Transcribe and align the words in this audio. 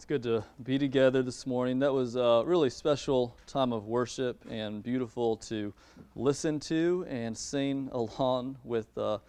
It's 0.00 0.06
good 0.06 0.22
to 0.22 0.42
be 0.62 0.78
together 0.78 1.22
this 1.22 1.46
morning. 1.46 1.80
That 1.80 1.92
was 1.92 2.16
a 2.16 2.42
really 2.46 2.70
special 2.70 3.36
time 3.46 3.70
of 3.70 3.86
worship 3.86 4.42
and 4.48 4.82
beautiful 4.82 5.36
to 5.36 5.74
listen 6.16 6.58
to 6.60 7.04
and 7.06 7.36
sing 7.36 7.90
along 7.92 8.56
with 8.64 8.94
the 8.94 9.20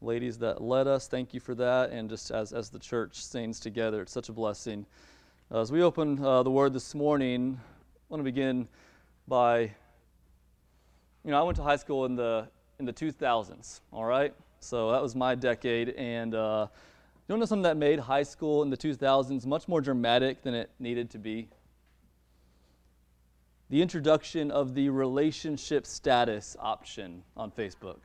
ladies 0.00 0.36
that 0.38 0.60
led 0.60 0.88
us. 0.88 1.06
Thank 1.06 1.32
you 1.32 1.38
for 1.38 1.54
that. 1.54 1.90
And 1.90 2.10
just 2.10 2.32
as, 2.32 2.52
as 2.52 2.70
the 2.70 2.78
church 2.80 3.22
sings 3.22 3.60
together, 3.60 4.02
it's 4.02 4.10
such 4.10 4.28
a 4.28 4.32
blessing. 4.32 4.84
Uh, 5.48 5.60
as 5.60 5.70
we 5.70 5.80
open 5.84 6.20
uh, 6.20 6.42
the 6.42 6.50
word 6.50 6.72
this 6.72 6.92
morning, 6.92 7.60
I 7.60 8.02
want 8.08 8.18
to 8.18 8.24
begin 8.24 8.66
by, 9.28 9.60
you 9.60 9.70
know, 11.30 11.38
I 11.38 11.42
went 11.44 11.54
to 11.58 11.62
high 11.62 11.76
school 11.76 12.04
in 12.04 12.16
the 12.16 12.48
in 12.80 12.84
the 12.84 12.92
2000s. 12.92 13.80
All 13.92 14.04
right, 14.04 14.34
so 14.58 14.90
that 14.90 15.00
was 15.00 15.14
my 15.14 15.36
decade, 15.36 15.90
and 15.90 16.34
uh, 16.34 16.66
you 17.28 17.36
know 17.36 17.44
something 17.44 17.62
that 17.62 17.76
made 17.76 17.98
high 17.98 18.22
school 18.22 18.62
in 18.62 18.70
the 18.70 18.76
2000s 18.76 19.44
much 19.46 19.66
more 19.66 19.80
dramatic 19.80 20.42
than 20.42 20.54
it 20.54 20.70
needed 20.78 21.10
to 21.10 21.18
be? 21.18 21.48
The 23.68 23.82
introduction 23.82 24.52
of 24.52 24.74
the 24.74 24.88
relationship 24.90 25.86
status 25.86 26.56
option 26.60 27.24
on 27.36 27.50
Facebook. 27.50 27.98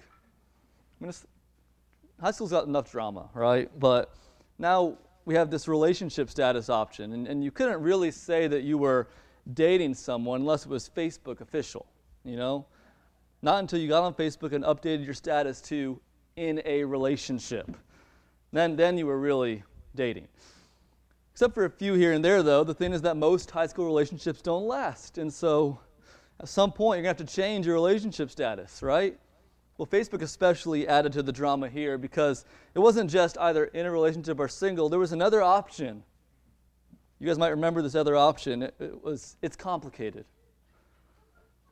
I 0.99 1.05
mean, 1.05 1.13
high 2.20 2.31
school's 2.31 2.49
got 2.49 2.65
enough 2.65 2.91
drama, 2.91 3.29
right? 3.35 3.70
But 3.79 4.15
now 4.57 4.98
we 5.26 5.35
have 5.35 5.51
this 5.51 5.67
relationship 5.67 6.29
status 6.31 6.70
option, 6.70 7.13
and, 7.13 7.27
and 7.27 7.43
you 7.43 7.51
couldn't 7.51 7.79
really 7.81 8.09
say 8.09 8.48
that 8.48 8.63
you 8.63 8.79
were 8.79 9.07
dating 9.53 9.93
someone 9.93 10.41
unless 10.41 10.65
it 10.65 10.70
was 10.70 10.90
Facebook 10.95 11.41
official, 11.41 11.85
you 12.23 12.38
know? 12.38 12.65
Not 13.43 13.59
until 13.59 13.79
you 13.79 13.88
got 13.88 14.03
on 14.03 14.13
Facebook 14.15 14.53
and 14.53 14.63
updated 14.63 15.05
your 15.05 15.13
status 15.13 15.62
to 15.62 15.99
in 16.35 16.62
a 16.65 16.84
relationship. 16.84 17.70
Then, 18.51 18.75
then 18.75 18.97
you 18.97 19.05
were 19.05 19.19
really 19.19 19.63
dating. 19.95 20.27
Except 21.33 21.53
for 21.53 21.65
a 21.65 21.69
few 21.69 21.93
here 21.93 22.13
and 22.13 22.23
there, 22.23 22.43
though, 22.43 22.63
the 22.63 22.73
thing 22.73 22.93
is 22.93 23.01
that 23.03 23.17
most 23.17 23.49
high 23.49 23.67
school 23.67 23.85
relationships 23.85 24.41
don't 24.41 24.67
last. 24.67 25.17
And 25.17 25.33
so 25.33 25.79
at 26.39 26.49
some 26.49 26.71
point, 26.71 26.98
you're 26.98 27.03
going 27.03 27.15
to 27.15 27.23
have 27.23 27.29
to 27.29 27.35
change 27.35 27.65
your 27.65 27.76
relationship 27.76 28.29
status, 28.29 28.81
right? 28.84 29.17
Well, 29.77 29.87
Facebook 29.87 30.21
especially 30.21 30.87
added 30.87 31.13
to 31.13 31.23
the 31.23 31.31
drama 31.31 31.70
here 31.70 31.98
because 31.98 32.45
it 32.76 32.79
wasn't 32.79 33.09
just 33.09 33.37
either 33.37 33.65
in 33.65 33.85
a 33.85 33.91
relationship 33.91 34.39
or 34.39 34.48
single, 34.48 34.89
there 34.89 34.99
was 34.99 35.11
another 35.11 35.41
option. 35.41 36.04
You 37.20 37.27
guys 37.27 37.37
might 37.37 37.49
remember 37.49 37.81
this 37.81 37.95
other 37.95 38.15
option. 38.15 38.63
It, 38.63 38.76
it 38.79 39.04
was 39.04 39.37
it's 39.41 39.55
complicated. 39.55 40.26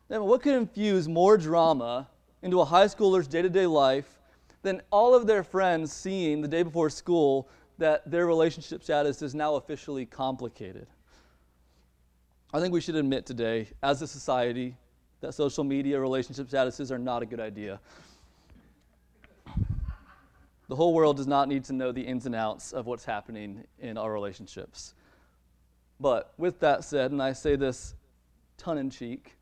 Now, 0.10 0.24
what 0.24 0.42
could 0.42 0.56
infuse 0.56 1.08
more 1.08 1.38
drama 1.38 2.08
into 2.42 2.62
a 2.62 2.66
high 2.66 2.86
schooler's 2.86 3.28
day-to-day 3.28 3.68
life 3.68 4.19
than 4.62 4.82
all 4.92 5.16
of 5.16 5.28
their 5.28 5.44
friends 5.44 5.92
seeing 5.92 6.42
the 6.42 6.48
day 6.48 6.64
before 6.64 6.90
school 6.90 7.48
that 7.78 8.10
their 8.10 8.26
relationship 8.26 8.84
status 8.84 9.22
is 9.22 9.34
now 9.34 9.56
officially 9.56 10.06
complicated. 10.06 10.88
I 12.54 12.60
think 12.60 12.74
we 12.74 12.82
should 12.82 12.96
admit 12.96 13.26
today, 13.26 13.68
as 13.82 14.02
a 14.02 14.08
society, 14.08 14.76
that 15.22 15.34
social 15.34 15.64
media 15.64 16.00
relationship 16.00 16.48
statuses 16.48 16.92
are 16.92 16.98
not 16.98 17.22
a 17.22 17.26
good 17.26 17.40
idea. 17.40 17.80
The 20.68 20.76
whole 20.76 20.94
world 20.94 21.18
does 21.18 21.28
not 21.28 21.48
need 21.48 21.64
to 21.66 21.74
know 21.74 21.92
the 21.92 22.02
ins 22.02 22.26
and 22.26 22.36
outs 22.36 22.74
of 22.74 22.86
what's 22.86 23.06
happening 23.06 23.64
in 23.80 23.98
our 23.98 24.12
relationships. 24.12 24.94
But 26.00 26.34
with 26.38 26.60
that 26.60 26.84
said, 26.84 27.12
and 27.12 27.22
I 27.22 27.34
say 27.34 27.56
this 27.56 27.96
tongue 28.58 28.78
in 28.78 28.90
cheek, 28.90 29.36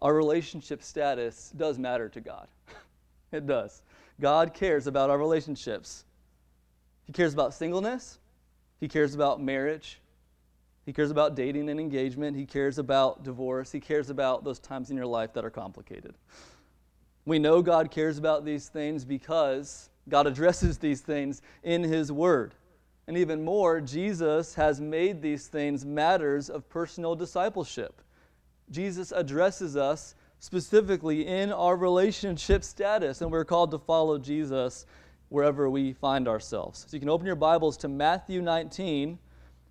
our 0.00 0.14
relationship 0.14 0.82
status 0.82 1.52
does 1.56 1.78
matter 1.78 2.08
to 2.08 2.20
God. 2.20 2.48
it 3.32 3.46
does. 3.46 3.82
God 4.20 4.54
cares 4.54 4.86
about 4.86 5.10
our 5.10 5.18
relationships. 5.18 6.04
He 7.04 7.12
cares 7.12 7.34
about 7.34 7.54
singleness, 7.54 8.18
He 8.80 8.88
cares 8.88 9.14
about 9.14 9.42
marriage, 9.42 10.00
He 10.86 10.92
cares 10.92 11.10
about 11.10 11.34
dating 11.34 11.68
and 11.68 11.80
engagement, 11.80 12.36
He 12.36 12.46
cares 12.46 12.78
about 12.78 13.24
divorce, 13.24 13.72
He 13.72 13.80
cares 13.80 14.10
about 14.10 14.44
those 14.44 14.58
times 14.58 14.90
in 14.90 14.96
your 14.96 15.06
life 15.06 15.32
that 15.32 15.44
are 15.44 15.50
complicated. 15.50 16.14
We 17.24 17.38
know 17.38 17.62
God 17.62 17.90
cares 17.90 18.18
about 18.18 18.44
these 18.44 18.68
things 18.68 19.04
because 19.04 19.90
God 20.08 20.26
addresses 20.26 20.78
these 20.78 21.00
things 21.00 21.42
in 21.62 21.82
His 21.82 22.10
Word. 22.10 22.54
And 23.06 23.16
even 23.16 23.44
more, 23.44 23.80
Jesus 23.80 24.54
has 24.54 24.80
made 24.80 25.22
these 25.22 25.48
things 25.48 25.84
matters 25.84 26.48
of 26.48 26.68
personal 26.68 27.14
discipleship. 27.14 28.00
Jesus 28.70 29.12
addresses 29.12 29.76
us 29.76 30.14
specifically 30.42 31.24
in 31.24 31.52
our 31.52 31.76
relationship 31.76 32.64
status, 32.64 33.20
and 33.20 33.30
we're 33.30 33.44
called 33.44 33.70
to 33.70 33.78
follow 33.78 34.18
Jesus 34.18 34.86
wherever 35.28 35.70
we 35.70 35.92
find 35.92 36.26
ourselves. 36.26 36.84
So 36.88 36.96
you 36.96 36.98
can 36.98 37.08
open 37.08 37.28
your 37.28 37.36
Bibles 37.36 37.76
to 37.78 37.88
Matthew 37.88 38.42
19. 38.42 39.10
And 39.10 39.18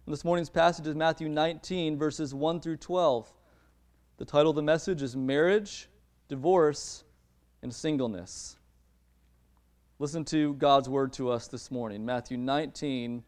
this 0.08 0.24
morning's 0.24 0.50
passage 0.50 0.88
is 0.88 0.96
Matthew 0.96 1.28
19, 1.28 1.98
verses 1.98 2.34
1 2.34 2.62
through 2.62 2.78
12. 2.78 3.34
The 4.16 4.24
title 4.24 4.52
of 4.52 4.56
the 4.56 4.62
message 4.62 5.02
is 5.02 5.14
Marriage, 5.14 5.90
Divorce, 6.30 7.04
and 7.62 7.76
Singleness. 7.76 8.56
Listen 10.00 10.24
to 10.24 10.54
God's 10.54 10.88
word 10.88 11.12
to 11.14 11.32
us 11.32 11.50
this 11.50 11.70
morning. 11.70 12.06
Matthew 12.06 12.38
19, 12.38 13.26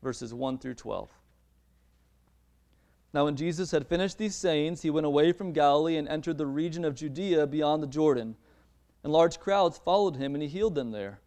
verses 0.00 0.32
1 0.32 0.58
through 0.58 0.74
12. 0.74 1.10
Now, 3.14 3.24
when 3.24 3.36
Jesus 3.36 3.70
had 3.70 3.86
finished 3.86 4.18
these 4.18 4.34
sayings, 4.34 4.82
he 4.82 4.90
went 4.90 5.06
away 5.06 5.32
from 5.32 5.52
Galilee 5.52 5.96
and 5.96 6.06
entered 6.08 6.36
the 6.36 6.46
region 6.46 6.84
of 6.84 6.94
Judea 6.94 7.46
beyond 7.46 7.82
the 7.82 7.86
Jordan. 7.86 8.36
And 9.02 9.12
large 9.12 9.40
crowds 9.40 9.78
followed 9.78 10.16
him, 10.16 10.34
and 10.34 10.42
he 10.42 10.48
healed 10.48 10.74
them 10.74 10.90
there. 10.90 11.20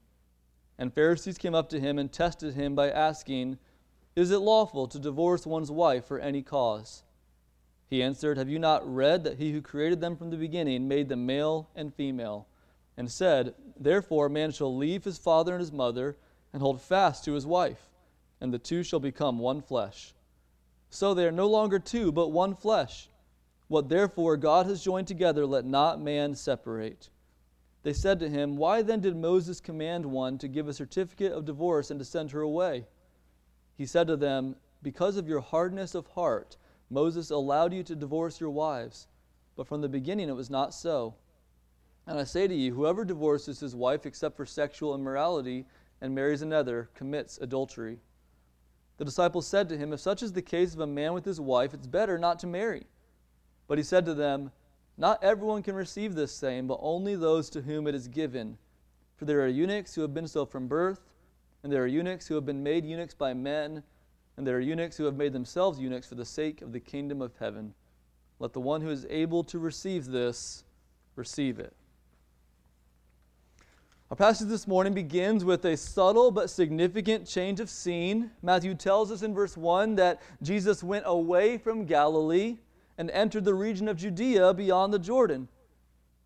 And 0.78 0.94
Pharisees 0.94 1.38
came 1.38 1.56
up 1.56 1.70
to 1.70 1.80
him 1.80 1.98
and 1.98 2.12
tested 2.12 2.54
him 2.54 2.76
by 2.76 2.92
asking, 2.92 3.58
Is 4.16 4.30
it 4.32 4.40
lawful 4.40 4.88
to 4.88 5.00
divorce 5.00 5.46
one's 5.48 5.72
wife 5.72 6.06
for 6.06 6.20
any 6.20 6.44
cause? 6.44 7.04
He 7.90 8.04
answered, 8.04 8.38
Have 8.38 8.50
you 8.50 8.60
not 8.60 8.88
read 8.88 9.24
that 9.24 9.38
he 9.38 9.52
who 9.52 9.62
created 9.62 10.02
them 10.02 10.16
from 10.16 10.30
the 10.30 10.38
beginning 10.38 10.88
made 10.88 11.10
them 11.10 11.26
male 11.26 11.70
and 11.76 11.94
female? 11.94 12.48
And 12.96 13.12
said, 13.12 13.56
Therefore 13.80 14.28
a 14.28 14.30
man 14.30 14.52
shall 14.52 14.76
leave 14.76 15.04
his 15.04 15.18
father 15.18 15.54
and 15.54 15.62
his 15.62 15.72
mother 15.72 16.16
and 16.54 16.62
hold 16.62 16.82
fast 16.82 17.26
to 17.26 17.34
his 17.34 17.46
wife, 17.46 17.90
and 18.40 18.54
the 18.54 18.60
two 18.60 18.84
shall 18.84 19.00
become 19.00 19.40
one 19.40 19.62
flesh. 19.62 20.14
So 20.92 21.14
they 21.14 21.26
are 21.26 21.32
no 21.32 21.48
longer 21.48 21.80
two, 21.80 22.12
but 22.12 22.34
one 22.34 22.54
flesh. 22.54 23.10
What 23.70 23.88
therefore 23.88 24.36
God 24.36 24.66
has 24.66 24.84
joined 24.84 25.08
together, 25.08 25.46
let 25.46 25.66
not 25.66 26.02
man 26.02 26.36
separate. 26.36 27.10
They 27.84 27.94
said 27.94 28.20
to 28.20 28.30
him, 28.30 28.58
Why 28.58 28.82
then 28.82 29.00
did 29.00 29.16
Moses 29.16 29.62
command 29.62 30.06
one 30.06 30.38
to 30.38 30.50
give 30.50 30.68
a 30.68 30.74
certificate 30.74 31.32
of 31.32 31.46
divorce 31.46 31.90
and 31.90 32.00
to 32.00 32.06
send 32.06 32.32
her 32.32 32.42
away? 32.42 32.88
He 33.78 33.86
said 33.86 34.06
to 34.08 34.18
them, 34.18 34.58
Because 34.84 35.16
of 35.16 35.30
your 35.30 35.40
hardness 35.40 35.96
of 35.96 36.08
heart, 36.08 36.58
Moses 36.90 37.32
allowed 37.32 37.74
you 37.74 37.84
to 37.84 37.96
divorce 37.96 38.42
your 38.42 38.50
wives, 38.50 39.08
but 39.56 39.68
from 39.68 39.80
the 39.80 39.88
beginning 39.88 40.28
it 40.28 40.36
was 40.36 40.50
not 40.50 40.74
so. 40.74 41.16
And 42.06 42.20
I 42.20 42.26
say 42.26 42.50
to 42.50 42.54
you, 42.54 42.74
whoever 42.74 43.06
divorces 43.06 43.62
his 43.62 43.76
wife 43.76 44.06
except 44.06 44.36
for 44.36 44.46
sexual 44.46 44.94
immorality 44.94 45.66
and 46.02 46.14
marries 46.14 46.42
another 46.42 46.90
commits 46.96 47.38
adultery. 47.38 48.00
The 49.02 49.06
disciples 49.06 49.48
said 49.48 49.68
to 49.70 49.78
him, 49.80 49.94
If 49.94 50.00
such 50.00 50.22
is 50.22 50.34
the 50.34 50.44
case 50.44 50.76
of 50.76 50.80
a 50.80 50.86
man 50.86 51.14
with 51.14 51.26
his 51.26 51.42
wife, 51.42 51.74
it's 51.74 51.88
better 51.88 52.20
not 52.20 52.38
to 52.38 52.46
marry. 52.46 52.86
But 53.68 53.80
he 53.80 53.84
said 53.84 54.06
to 54.06 54.14
them, 54.14 54.52
Not 54.96 55.24
everyone 55.24 55.64
can 55.64 55.74
receive 55.74 56.14
this 56.14 56.32
saying, 56.32 56.68
but 56.68 56.78
only 56.84 57.16
those 57.16 57.50
to 57.50 57.64
whom 57.64 57.88
it 57.88 57.96
is 57.96 58.08
given. 58.08 58.60
For 59.16 59.26
there 59.26 59.42
are 59.42 59.48
eunuchs 59.48 59.96
who 59.96 60.04
have 60.04 60.14
been 60.14 60.28
so 60.28 60.46
from 60.46 60.68
birth, 60.68 61.02
and 61.64 61.74
there 61.74 61.82
are 61.82 61.88
eunuchs 61.88 62.28
who 62.28 62.36
have 62.36 62.46
been 62.46 62.62
made 62.62 62.86
eunuchs 62.86 63.16
by 63.16 63.34
men, 63.34 63.82
and 64.38 64.46
there 64.46 64.58
are 64.58 64.60
eunuchs 64.60 64.98
who 64.98 65.06
have 65.06 65.16
made 65.16 65.34
themselves 65.34 65.80
eunuchs 65.80 66.08
for 66.08 66.14
the 66.14 66.24
sake 66.24 66.62
of 66.62 66.72
the 66.72 66.80
kingdom 66.80 67.24
of 67.24 67.36
heaven. 67.40 67.74
Let 68.38 68.54
the 68.54 68.62
one 68.62 68.82
who 68.82 68.92
is 68.92 69.08
able 69.10 69.44
to 69.46 69.58
receive 69.58 70.06
this 70.06 70.64
receive 71.16 71.58
it. 71.58 71.74
Our 74.12 74.18
passage 74.18 74.50
this 74.50 74.68
morning 74.68 74.94
begins 74.94 75.46
with 75.46 75.64
a 75.64 75.78
subtle 75.78 76.32
but 76.32 76.50
significant 76.50 77.26
change 77.26 77.62
of 77.62 77.70
scene. 77.70 78.30
Matthew 78.42 78.76
tells 78.76 79.10
us 79.10 79.22
in 79.22 79.34
verse 79.34 79.56
1 79.56 79.96
that 79.96 80.22
Jesus 80.42 80.84
went 80.84 81.06
away 81.08 81.58
from 81.58 81.86
Galilee 81.86 82.58
and 82.98 83.10
entered 83.12 83.46
the 83.46 83.54
region 83.54 83.88
of 83.88 83.96
Judea 83.96 84.54
beyond 84.54 84.94
the 84.94 85.00
Jordan. 85.00 85.48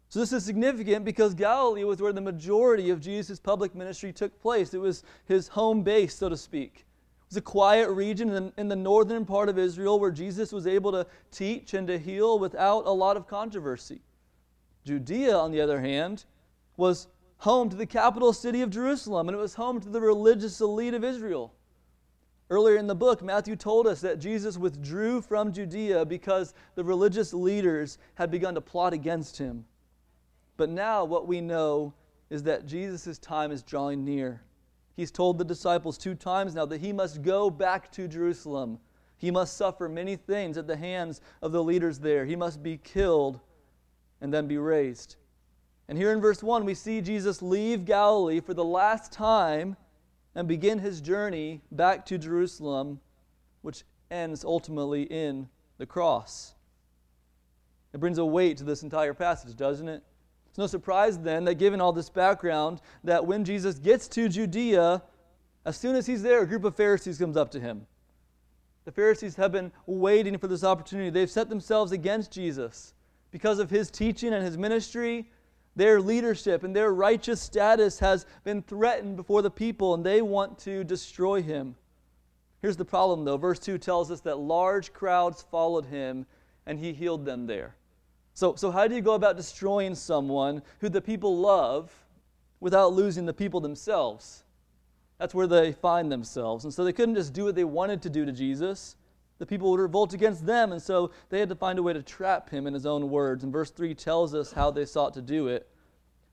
So, 0.09 0.19
this 0.19 0.33
is 0.33 0.43
significant 0.43 1.05
because 1.05 1.35
Galilee 1.35 1.83
was 1.83 2.01
where 2.01 2.11
the 2.11 2.21
majority 2.21 2.89
of 2.89 3.01
Jesus' 3.01 3.39
public 3.39 3.75
ministry 3.75 4.11
took 4.11 4.41
place. 4.41 4.73
It 4.73 4.81
was 4.81 5.03
his 5.27 5.47
home 5.47 5.83
base, 5.83 6.15
so 6.15 6.27
to 6.27 6.37
speak. 6.37 6.77
It 6.77 7.35
was 7.35 7.37
a 7.37 7.41
quiet 7.41 7.91
region 7.91 8.51
in 8.57 8.67
the, 8.67 8.75
northern 8.75 9.27
part 9.27 9.47
of 9.47 9.59
Israel 9.59 9.99
where 9.99 10.09
Jesus 10.09 10.51
was 10.51 10.65
able 10.65 10.91
to 10.91 11.05
teach 11.29 11.75
and 11.75 11.85
to 11.85 11.99
heal 11.99 12.39
without 12.39 12.87
a 12.87 12.91
lot 12.91 13.15
of 13.15 13.27
controversy. 13.27 14.01
Judea, 14.85 15.37
on 15.37 15.51
the 15.51 15.61
other 15.61 15.81
hand, 15.81 16.25
was 16.77 17.07
home 17.45 17.69
to 17.69 17.75
the 17.75 17.85
capital 17.85 18.33
city 18.33 18.61
of 18.61 18.71
Jerusalem, 18.71 19.29
and 19.29 19.37
it 19.37 19.39
was 19.39 19.53
home 19.53 19.79
to 19.79 19.87
the 19.87 20.01
religious 20.01 20.59
elite 20.59 20.95
of 20.95 21.03
Israel. 21.03 21.53
Earlier 22.49 22.75
in 22.75 22.87
the 22.87 22.95
book, 22.95 23.21
Matthew 23.21 23.55
told 23.55 23.85
us 23.85 24.01
that 24.01 24.17
Jesus 24.17 24.57
withdrew 24.57 25.21
from 25.21 25.53
Judea 25.53 26.05
because 26.05 26.55
the 26.73 26.83
religious 26.83 27.35
leaders 27.35 27.99
had 28.15 28.31
begun 28.31 28.55
to 28.55 28.61
plot 28.61 28.93
against 28.93 29.37
him. 29.37 29.63
But 30.57 30.71
now, 30.71 31.05
what 31.05 31.27
we 31.27 31.39
know 31.39 31.93
is 32.31 32.41
that 32.43 32.65
Jesus' 32.65 33.19
time 33.19 33.51
is 33.51 33.61
drawing 33.61 34.03
near. 34.03 34.41
He's 34.95 35.11
told 35.11 35.37
the 35.37 35.45
disciples 35.45 35.99
two 35.99 36.15
times 36.15 36.55
now 36.55 36.65
that 36.65 36.81
he 36.81 36.91
must 36.91 37.21
go 37.21 37.51
back 37.51 37.91
to 37.91 38.07
Jerusalem 38.07 38.79
He 39.17 39.29
must 39.29 39.55
suffer 39.55 39.87
many 39.87 40.15
things 40.15 40.57
at 40.57 40.65
the 40.65 40.77
hands 40.77 41.21
of 41.43 41.51
the 41.51 41.63
leaders 41.63 41.99
there. 41.99 42.25
He 42.25 42.35
must 42.35 42.63
be 42.63 42.77
killed 42.77 43.39
and 44.19 44.33
then 44.33 44.47
be 44.47 44.57
raised. 44.57 45.17
And 45.87 45.97
here 45.97 46.11
in 46.11 46.21
verse 46.21 46.41
1, 46.41 46.65
we 46.65 46.73
see 46.73 47.01
Jesus 47.01 47.41
leave 47.41 47.85
Galilee 47.85 48.39
for 48.39 48.53
the 48.53 48.63
last 48.63 49.11
time 49.11 49.77
and 50.33 50.47
begin 50.47 50.79
his 50.79 50.99
journey 50.99 51.61
back 51.71 52.05
to 52.07 52.17
Jerusalem, 52.17 52.99
which 53.61 53.83
ends 54.09 54.43
ultimately 54.43 55.03
in 55.03 55.47
the 55.77 55.85
cross. 55.85 56.53
It 57.93 57.99
brings 57.99 58.17
a 58.17 58.25
weight 58.25 58.57
to 58.57 58.63
this 58.63 58.83
entire 58.83 59.13
passage, 59.13 59.55
doesn't 59.55 59.87
it? 59.87 60.03
It's 60.49 60.57
no 60.57 60.67
surprise 60.67 61.17
then 61.17 61.45
that, 61.45 61.55
given 61.55 61.81
all 61.81 61.93
this 61.93 62.09
background, 62.09 62.81
that 63.03 63.25
when 63.25 63.45
Jesus 63.45 63.75
gets 63.75 64.07
to 64.09 64.27
Judea, 64.27 65.01
as 65.65 65.77
soon 65.77 65.95
as 65.95 66.05
he's 66.05 66.23
there, 66.23 66.41
a 66.41 66.47
group 66.47 66.63
of 66.63 66.75
Pharisees 66.75 67.17
comes 67.17 67.37
up 67.37 67.51
to 67.51 67.59
him. 67.59 67.85
The 68.85 68.91
Pharisees 68.91 69.35
have 69.35 69.51
been 69.51 69.71
waiting 69.85 70.37
for 70.37 70.47
this 70.47 70.63
opportunity. 70.63 71.09
They've 71.09 71.29
set 71.29 71.49
themselves 71.49 71.91
against 71.91 72.31
Jesus 72.31 72.93
because 73.31 73.59
of 73.59 73.69
his 73.69 73.89
teaching 73.89 74.33
and 74.33 74.45
his 74.45 74.57
ministry. 74.57 75.29
Their 75.75 75.99
leadership 75.99 76.63
and 76.63 76.75
their 76.75 76.93
righteous 76.93 77.41
status 77.41 77.99
has 77.99 78.25
been 78.43 78.61
threatened 78.61 79.17
before 79.17 79.41
the 79.41 79.51
people, 79.51 79.93
and 79.93 80.05
they 80.05 80.21
want 80.21 80.57
to 80.59 80.83
destroy 80.83 81.41
him. 81.41 81.75
Here's 82.61 82.77
the 82.77 82.85
problem, 82.85 83.25
though. 83.25 83.37
Verse 83.37 83.59
2 83.59 83.77
tells 83.77 84.09
us 84.09 84.21
that 84.21 84.39
large 84.39 84.93
crowds 84.93 85.43
followed 85.51 85.85
him, 85.85 86.25
and 86.65 86.79
he 86.79 86.93
healed 86.93 87.25
them 87.25 87.45
there. 87.45 87.75
So, 88.33 88.55
so 88.55 88.71
how 88.71 88.87
do 88.87 88.95
you 88.95 89.01
go 89.01 89.13
about 89.13 89.37
destroying 89.37 89.95
someone 89.95 90.61
who 90.79 90.89
the 90.89 91.01
people 91.01 91.37
love 91.37 91.91
without 92.59 92.93
losing 92.93 93.25
the 93.25 93.33
people 93.33 93.59
themselves? 93.59 94.43
That's 95.17 95.33
where 95.33 95.47
they 95.47 95.71
find 95.71 96.11
themselves. 96.11 96.63
And 96.65 96.73
so 96.73 96.83
they 96.83 96.93
couldn't 96.93 97.15
just 97.15 97.33
do 97.33 97.45
what 97.45 97.55
they 97.55 97.63
wanted 97.63 98.01
to 98.01 98.09
do 98.09 98.25
to 98.25 98.31
Jesus. 98.31 98.95
The 99.37 99.45
people 99.45 99.69
would 99.71 99.79
revolt 99.79 100.13
against 100.13 100.45
them, 100.45 100.71
and 100.71 100.81
so 100.81 101.11
they 101.29 101.39
had 101.39 101.49
to 101.49 101.55
find 101.55 101.77
a 101.77 101.83
way 101.83 101.93
to 101.93 102.01
trap 102.01 102.49
him 102.49 102.67
in 102.67 102.73
his 102.73 102.85
own 102.85 103.09
words. 103.09 103.43
And 103.43 103.51
verse 103.51 103.69
3 103.69 103.93
tells 103.93 104.33
us 104.33 104.53
how 104.53 104.71
they 104.71 104.85
sought 104.85 105.13
to 105.15 105.21
do 105.21 105.47
it. 105.47 105.67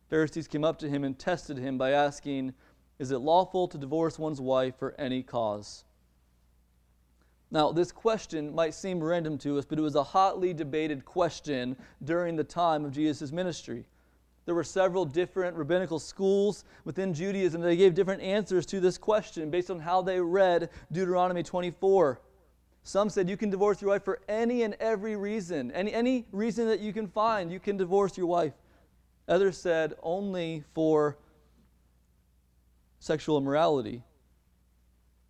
Pharisees 0.09 0.47
came 0.47 0.65
up 0.65 0.79
to 0.79 0.89
him 0.89 1.05
and 1.05 1.19
tested 1.19 1.59
him 1.59 1.79
by 1.79 1.91
asking, 1.91 2.55
Is 2.99 3.11
it 3.11 3.19
lawful 3.19 3.67
to 3.69 3.79
divorce 3.79 4.19
one's 4.19 4.41
wife 4.41 4.77
for 4.79 4.95
any 4.99 5.23
cause? 5.23 5.85
Now, 7.51 7.73
this 7.73 7.93
question 7.93 8.55
might 8.55 8.73
seem 8.73 9.03
random 9.03 9.37
to 9.39 9.59
us, 9.59 9.65
but 9.65 9.79
it 9.79 9.83
was 9.83 9.95
a 9.95 10.03
hotly 10.03 10.55
debated 10.55 11.05
question 11.05 11.77
during 12.05 12.37
the 12.37 12.45
time 12.45 12.85
of 12.85 12.93
Jesus' 12.93 13.33
ministry. 13.33 13.87
There 14.45 14.55
were 14.55 14.65
several 14.65 15.05
different 15.05 15.57
rabbinical 15.57 15.99
schools 15.99 16.65
within 16.85 17.15
Judaism. 17.15 17.61
They 17.61 17.77
gave 17.77 17.95
different 17.95 18.23
answers 18.23 18.65
to 18.67 18.81
this 18.81 18.97
question 18.97 19.51
based 19.51 19.71
on 19.71 19.81
how 19.81 20.03
they 20.03 20.21
read 20.21 20.71
Deuteronomy 20.91 21.43
24. 21.43 22.21
Some 22.85 23.11
said 23.11 23.29
you 23.29 23.37
can 23.37 23.51
divorce 23.51 23.81
your 23.81 23.91
wife 23.91 24.05
for 24.05 24.21
any 24.29 24.63
and 24.63 24.75
every 24.81 25.15
reason. 25.17 25.71
Any, 25.71 25.93
any 25.93 26.27
reason 26.33 26.67
that 26.69 26.81
you 26.81 26.93
can 26.93 27.07
find, 27.07 27.53
you 27.53 27.61
can 27.61 27.77
divorce 27.77 28.17
your 28.17 28.27
wife. 28.27 28.55
Others 29.29 29.59
said 29.59 29.95
only 30.03 30.65
for 30.75 31.17
sexual 32.99 33.39
immorality. 33.39 34.03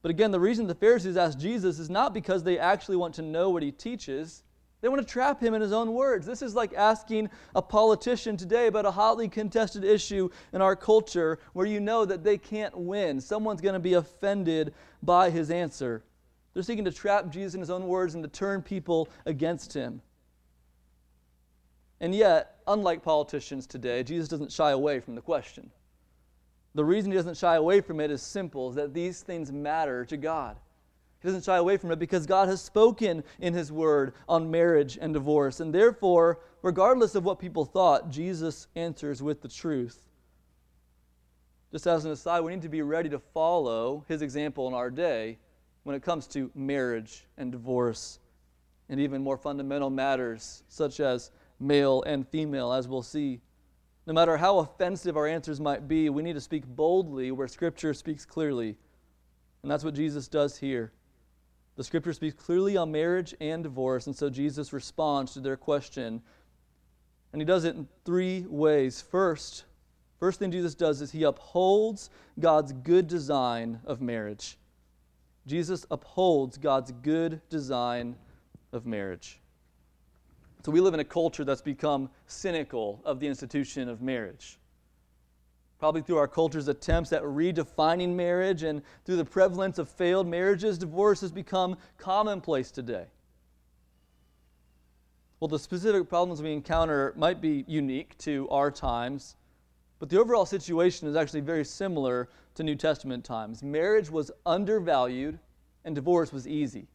But 0.00 0.10
again, 0.10 0.30
the 0.30 0.40
reason 0.40 0.66
the 0.66 0.74
Pharisees 0.74 1.16
asked 1.16 1.38
Jesus 1.38 1.78
is 1.78 1.90
not 1.90 2.14
because 2.14 2.42
they 2.42 2.58
actually 2.58 2.96
want 2.96 3.14
to 3.14 3.22
know 3.22 3.50
what 3.50 3.62
he 3.62 3.70
teaches. 3.70 4.42
They 4.80 4.88
want 4.88 5.00
to 5.00 5.06
trap 5.06 5.40
him 5.40 5.54
in 5.54 5.62
his 5.62 5.72
own 5.72 5.92
words. 5.92 6.26
This 6.26 6.42
is 6.42 6.56
like 6.56 6.74
asking 6.74 7.30
a 7.54 7.62
politician 7.62 8.36
today 8.36 8.66
about 8.66 8.84
a 8.84 8.90
hotly 8.90 9.28
contested 9.28 9.84
issue 9.84 10.28
in 10.52 10.60
our 10.60 10.74
culture 10.74 11.38
where 11.52 11.66
you 11.66 11.78
know 11.78 12.04
that 12.04 12.24
they 12.24 12.36
can't 12.36 12.76
win. 12.76 13.20
Someone's 13.20 13.60
going 13.60 13.74
to 13.74 13.78
be 13.78 13.94
offended 13.94 14.74
by 15.02 15.30
his 15.30 15.50
answer. 15.52 16.02
They're 16.54 16.62
seeking 16.62 16.84
to 16.84 16.92
trap 16.92 17.30
Jesus 17.30 17.54
in 17.54 17.60
his 17.60 17.70
own 17.70 17.86
words 17.86 18.14
and 18.14 18.22
to 18.22 18.28
turn 18.28 18.62
people 18.62 19.08
against 19.26 19.72
him. 19.72 20.02
And 22.00 22.14
yet, 22.14 22.56
unlike 22.66 23.02
politicians 23.02 23.66
today, 23.66 24.02
Jesus 24.02 24.28
doesn't 24.28 24.52
shy 24.52 24.72
away 24.72 25.00
from 25.00 25.14
the 25.14 25.20
question. 25.20 25.70
The 26.74 26.84
reason 26.84 27.10
he 27.10 27.16
doesn't 27.16 27.36
shy 27.36 27.56
away 27.56 27.80
from 27.80 28.00
it 28.00 28.10
is 28.10 28.22
simple 28.22 28.70
is 28.70 28.74
that 28.74 28.92
these 28.92 29.20
things 29.20 29.52
matter 29.52 30.04
to 30.06 30.16
God. 30.16 30.56
He 31.20 31.28
doesn't 31.28 31.44
shy 31.44 31.56
away 31.56 31.76
from 31.76 31.92
it 31.92 32.00
because 32.00 32.26
God 32.26 32.48
has 32.48 32.60
spoken 32.60 33.22
in 33.40 33.54
His 33.54 33.70
Word 33.70 34.14
on 34.28 34.50
marriage 34.50 34.98
and 35.00 35.14
divorce. 35.14 35.60
And 35.60 35.72
therefore, 35.72 36.40
regardless 36.62 37.14
of 37.14 37.24
what 37.24 37.38
people 37.38 37.64
thought, 37.64 38.10
Jesus 38.10 38.66
answers 38.74 39.22
with 39.22 39.40
the 39.40 39.48
truth. 39.48 40.08
Just 41.70 41.86
as 41.86 42.04
an 42.04 42.10
aside, 42.10 42.40
we 42.40 42.52
need 42.52 42.62
to 42.62 42.68
be 42.68 42.82
ready 42.82 43.08
to 43.10 43.20
follow 43.20 44.04
His 44.08 44.20
example 44.20 44.66
in 44.66 44.74
our 44.74 44.90
day 44.90 45.38
when 45.84 45.96
it 45.96 46.02
comes 46.02 46.26
to 46.28 46.50
marriage 46.54 47.26
and 47.36 47.50
divorce 47.50 48.18
and 48.88 49.00
even 49.00 49.22
more 49.22 49.36
fundamental 49.36 49.90
matters 49.90 50.62
such 50.68 51.00
as 51.00 51.30
male 51.58 52.02
and 52.02 52.26
female, 52.28 52.72
as 52.72 52.88
we'll 52.88 53.02
see. 53.02 53.40
No 54.06 54.12
matter 54.12 54.36
how 54.36 54.58
offensive 54.58 55.16
our 55.16 55.26
answers 55.26 55.60
might 55.60 55.86
be, 55.88 56.08
we 56.10 56.22
need 56.22 56.34
to 56.34 56.40
speak 56.40 56.66
boldly 56.66 57.30
where 57.30 57.48
Scripture 57.48 57.94
speaks 57.94 58.24
clearly. 58.24 58.76
And 59.62 59.70
that's 59.70 59.84
what 59.84 59.94
Jesus 59.94 60.28
does 60.28 60.58
here. 60.58 60.92
The 61.76 61.84
scripture 61.84 62.12
speaks 62.12 62.34
clearly 62.34 62.76
on 62.76 62.92
marriage 62.92 63.34
and 63.40 63.62
divorce, 63.62 64.06
and 64.06 64.14
so 64.14 64.28
Jesus 64.28 64.72
responds 64.72 65.32
to 65.34 65.40
their 65.40 65.56
question. 65.56 66.20
And 67.32 67.40
he 67.40 67.46
does 67.46 67.64
it 67.64 67.76
in 67.76 67.88
three 68.04 68.44
ways. 68.46 69.00
First, 69.00 69.64
first 70.20 70.38
thing 70.38 70.50
Jesus 70.50 70.74
does 70.74 71.00
is 71.00 71.12
he 71.12 71.22
upholds 71.22 72.10
God's 72.38 72.72
good 72.72 73.06
design 73.06 73.80
of 73.86 74.02
marriage. 74.02 74.58
Jesus 75.46 75.84
upholds 75.90 76.58
God's 76.58 76.92
good 77.02 77.40
design 77.48 78.16
of 78.72 78.86
marriage. 78.86 79.40
So 80.64 80.70
we 80.70 80.80
live 80.80 80.94
in 80.94 81.00
a 81.00 81.04
culture 81.04 81.44
that's 81.44 81.62
become 81.62 82.08
cynical 82.26 83.00
of 83.04 83.18
the 83.20 83.26
institution 83.26 83.88
of 83.88 84.00
marriage 84.00 84.58
probably 85.82 86.00
through 86.00 86.16
our 86.16 86.28
culture's 86.28 86.68
attempts 86.68 87.12
at 87.12 87.24
redefining 87.24 88.14
marriage 88.14 88.62
and 88.62 88.82
through 89.04 89.16
the 89.16 89.24
prevalence 89.24 89.78
of 89.78 89.88
failed 89.88 90.28
marriages, 90.28 90.78
divorce 90.78 91.20
has 91.20 91.32
become 91.32 91.76
commonplace 91.98 92.70
today. 92.70 93.04
Well, 95.40 95.48
the 95.48 95.58
specific 95.58 96.08
problems 96.08 96.40
we 96.40 96.52
encounter 96.52 97.12
might 97.16 97.40
be 97.40 97.64
unique 97.66 98.16
to 98.18 98.48
our 98.50 98.70
times, 98.70 99.34
but 100.02 100.08
the 100.08 100.18
overall 100.18 100.44
situation 100.44 101.06
is 101.06 101.14
actually 101.14 101.42
very 101.42 101.64
similar 101.64 102.28
to 102.56 102.64
New 102.64 102.74
Testament 102.74 103.24
times. 103.24 103.62
Marriage 103.62 104.10
was 104.10 104.32
undervalued 104.44 105.38
and 105.84 105.94
divorce 105.94 106.32
was 106.32 106.48
easy. 106.48 106.88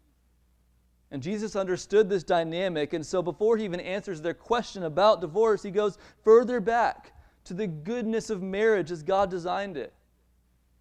And 1.10 1.24
Jesus 1.24 1.56
understood 1.56 2.10
this 2.10 2.26
dynamic, 2.26 2.92
and 2.92 3.06
so 3.06 3.22
before 3.22 3.56
he 3.56 3.64
even 3.64 3.80
answers 3.80 4.22
their 4.22 4.34
question 4.34 4.84
about 4.84 5.22
divorce, 5.22 5.64
he 5.64 5.72
goes 5.72 5.98
further 6.26 6.60
back 6.60 7.14
to 7.46 7.54
the 7.54 7.68
goodness 7.68 8.30
of 8.30 8.42
marriage 8.42 8.92
as 8.92 9.04
God 9.04 9.32
designed 9.32 9.78
it. 9.78 9.94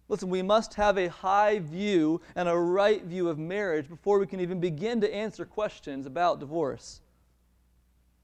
Listen, 0.09 0.29
we 0.29 0.41
must 0.41 0.73
have 0.73 0.97
a 0.97 1.07
high 1.07 1.59
view 1.59 2.19
and 2.35 2.49
a 2.49 2.57
right 2.57 3.05
view 3.05 3.29
of 3.29 3.39
marriage 3.39 3.87
before 3.87 4.19
we 4.19 4.27
can 4.27 4.41
even 4.41 4.59
begin 4.59 4.99
to 4.99 5.15
answer 5.15 5.45
questions 5.45 6.05
about 6.05 6.41
divorce. 6.41 6.99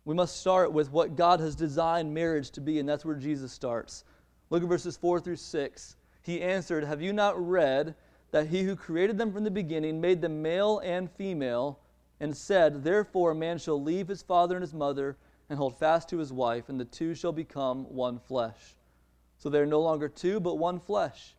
We 0.06 0.16
must 0.16 0.38
start 0.38 0.74
with 0.74 0.92
what 0.92 1.16
God 1.16 1.40
has 1.40 1.56
designed 1.56 2.14
marriage 2.14 2.52
to 2.52 2.62
be, 2.62 2.80
and 2.80 2.88
that's 2.88 3.06
where 3.06 3.16
Jesus 3.16 3.52
starts. 3.52 4.04
Look 4.50 4.62
at 4.62 4.70
verses 4.70 4.98
4 4.98 5.22
through 5.22 5.38
6. 5.38 5.96
He 6.22 6.42
answered, 6.42 6.84
Have 6.84 7.02
you 7.02 7.14
not 7.14 7.40
read 7.40 7.96
that 8.32 8.48
he 8.48 8.64
who 8.64 8.76
created 8.76 9.18
them 9.18 9.32
from 9.32 9.44
the 9.44 9.52
beginning 9.52 10.02
made 10.02 10.22
them 10.22 10.42
male 10.42 10.80
and 10.80 11.10
female, 11.12 11.80
and 12.20 12.36
said, 12.36 12.84
Therefore 12.84 13.32
a 13.32 13.36
man 13.36 13.58
shall 13.58 13.82
leave 13.82 14.08
his 14.08 14.22
father 14.22 14.56
and 14.56 14.64
his 14.64 14.74
mother 14.74 15.18
and 15.50 15.58
hold 15.58 15.78
fast 15.78 16.10
to 16.10 16.18
his 16.18 16.34
wife, 16.34 16.68
and 16.68 16.80
the 16.80 16.86
two 16.86 17.14
shall 17.14 17.32
become 17.32 17.84
one 17.94 18.20
flesh. 18.20 18.76
So 19.38 19.50
they 19.50 19.60
are 19.60 19.66
no 19.66 19.82
longer 19.82 20.10
two, 20.10 20.40
but 20.40 20.58
one 20.58 20.80
flesh. 20.80 21.36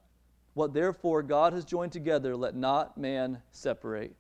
What 0.55 0.73
therefore 0.73 1.23
God 1.23 1.53
has 1.53 1.65
joined 1.65 1.93
together, 1.93 2.37
let 2.37 2.55
not 2.55 2.97
man 2.97 3.43
separate. 3.51 4.15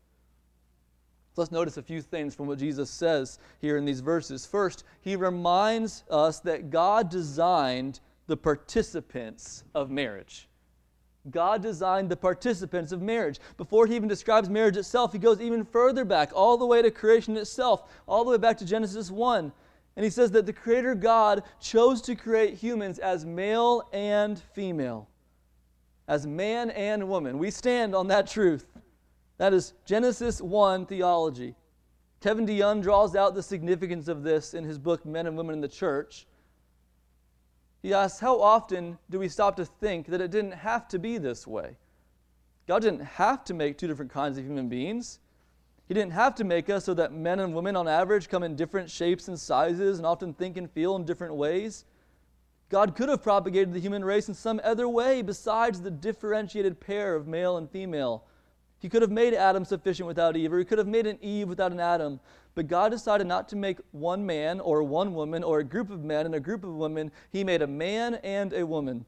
So 1.34 1.42
let's 1.42 1.50
notice 1.50 1.76
a 1.78 1.82
few 1.82 2.00
things 2.00 2.32
from 2.32 2.46
what 2.46 2.60
Jesus 2.60 2.88
says 2.88 3.40
here 3.60 3.76
in 3.76 3.84
these 3.84 3.98
verses. 3.98 4.46
First, 4.46 4.84
he 5.00 5.16
reminds 5.16 6.04
us 6.08 6.38
that 6.40 6.70
God 6.70 7.10
designed 7.10 7.98
the 8.28 8.36
participants 8.36 9.64
of 9.74 9.90
marriage. 9.90 10.48
God 11.32 11.60
designed 11.60 12.08
the 12.08 12.16
participants 12.16 12.92
of 12.92 13.02
marriage. 13.02 13.40
Before 13.56 13.86
he 13.88 13.96
even 13.96 14.08
describes 14.08 14.48
marriage 14.48 14.76
itself, 14.76 15.12
he 15.12 15.18
goes 15.18 15.40
even 15.40 15.64
further 15.64 16.04
back, 16.04 16.30
all 16.32 16.56
the 16.56 16.66
way 16.66 16.82
to 16.82 16.90
creation 16.92 17.36
itself, 17.36 17.90
all 18.06 18.24
the 18.24 18.30
way 18.30 18.38
back 18.38 18.56
to 18.58 18.64
Genesis 18.64 19.10
1. 19.10 19.52
And 19.96 20.04
he 20.04 20.10
says 20.10 20.30
that 20.32 20.46
the 20.46 20.52
Creator 20.52 20.94
God 20.94 21.42
chose 21.60 22.00
to 22.02 22.14
create 22.14 22.54
humans 22.54 23.00
as 23.00 23.24
male 23.24 23.88
and 23.92 24.38
female, 24.52 25.08
as 26.06 26.28
man 26.28 26.70
and 26.70 27.08
woman. 27.08 27.38
We 27.38 27.50
stand 27.50 27.92
on 27.96 28.06
that 28.08 28.28
truth. 28.28 28.66
That 29.38 29.52
is 29.52 29.74
Genesis 29.84 30.40
1 30.40 30.86
theology. 30.86 31.54
Kevin 32.20 32.46
DeYoung 32.46 32.82
draws 32.82 33.14
out 33.14 33.34
the 33.34 33.42
significance 33.42 34.08
of 34.08 34.22
this 34.22 34.54
in 34.54 34.64
his 34.64 34.78
book, 34.78 35.04
Men 35.04 35.26
and 35.26 35.36
Women 35.36 35.54
in 35.54 35.60
the 35.60 35.68
Church. 35.68 36.26
He 37.82 37.92
asks, 37.92 38.20
How 38.20 38.40
often 38.40 38.98
do 39.10 39.18
we 39.18 39.28
stop 39.28 39.56
to 39.56 39.64
think 39.66 40.06
that 40.06 40.22
it 40.22 40.30
didn't 40.30 40.52
have 40.52 40.88
to 40.88 40.98
be 40.98 41.18
this 41.18 41.46
way? 41.46 41.76
God 42.66 42.80
didn't 42.80 43.04
have 43.04 43.44
to 43.44 43.54
make 43.54 43.76
two 43.76 43.86
different 43.86 44.10
kinds 44.10 44.38
of 44.38 44.44
human 44.44 44.68
beings. 44.68 45.18
He 45.86 45.92
didn't 45.92 46.12
have 46.12 46.34
to 46.36 46.44
make 46.44 46.70
us 46.70 46.86
so 46.86 46.94
that 46.94 47.12
men 47.12 47.40
and 47.40 47.54
women 47.54 47.76
on 47.76 47.86
average 47.86 48.30
come 48.30 48.42
in 48.42 48.56
different 48.56 48.90
shapes 48.90 49.28
and 49.28 49.38
sizes 49.38 49.98
and 49.98 50.06
often 50.06 50.32
think 50.32 50.56
and 50.56 50.70
feel 50.70 50.96
in 50.96 51.04
different 51.04 51.34
ways. 51.34 51.84
God 52.70 52.96
could 52.96 53.10
have 53.10 53.22
propagated 53.22 53.74
the 53.74 53.80
human 53.80 54.02
race 54.02 54.28
in 54.28 54.34
some 54.34 54.62
other 54.64 54.88
way 54.88 55.20
besides 55.20 55.82
the 55.82 55.90
differentiated 55.90 56.80
pair 56.80 57.14
of 57.14 57.26
male 57.26 57.58
and 57.58 57.68
female. 57.68 58.24
He 58.78 58.88
could 58.88 59.02
have 59.02 59.10
made 59.10 59.34
Adam 59.34 59.64
sufficient 59.64 60.06
without 60.06 60.36
Eve, 60.36 60.52
or 60.52 60.58
he 60.58 60.64
could 60.64 60.78
have 60.78 60.86
made 60.86 61.06
an 61.06 61.18
Eve 61.22 61.48
without 61.48 61.72
an 61.72 61.80
Adam. 61.80 62.20
But 62.54 62.68
God 62.68 62.90
decided 62.90 63.26
not 63.26 63.48
to 63.48 63.56
make 63.56 63.78
one 63.92 64.24
man 64.24 64.60
or 64.60 64.82
one 64.82 65.14
woman 65.14 65.42
or 65.42 65.58
a 65.58 65.64
group 65.64 65.90
of 65.90 66.04
men 66.04 66.26
and 66.26 66.34
a 66.34 66.40
group 66.40 66.64
of 66.64 66.74
women. 66.74 67.10
He 67.30 67.44
made 67.44 67.62
a 67.62 67.66
man 67.66 68.16
and 68.16 68.52
a 68.52 68.66
woman. 68.66 69.06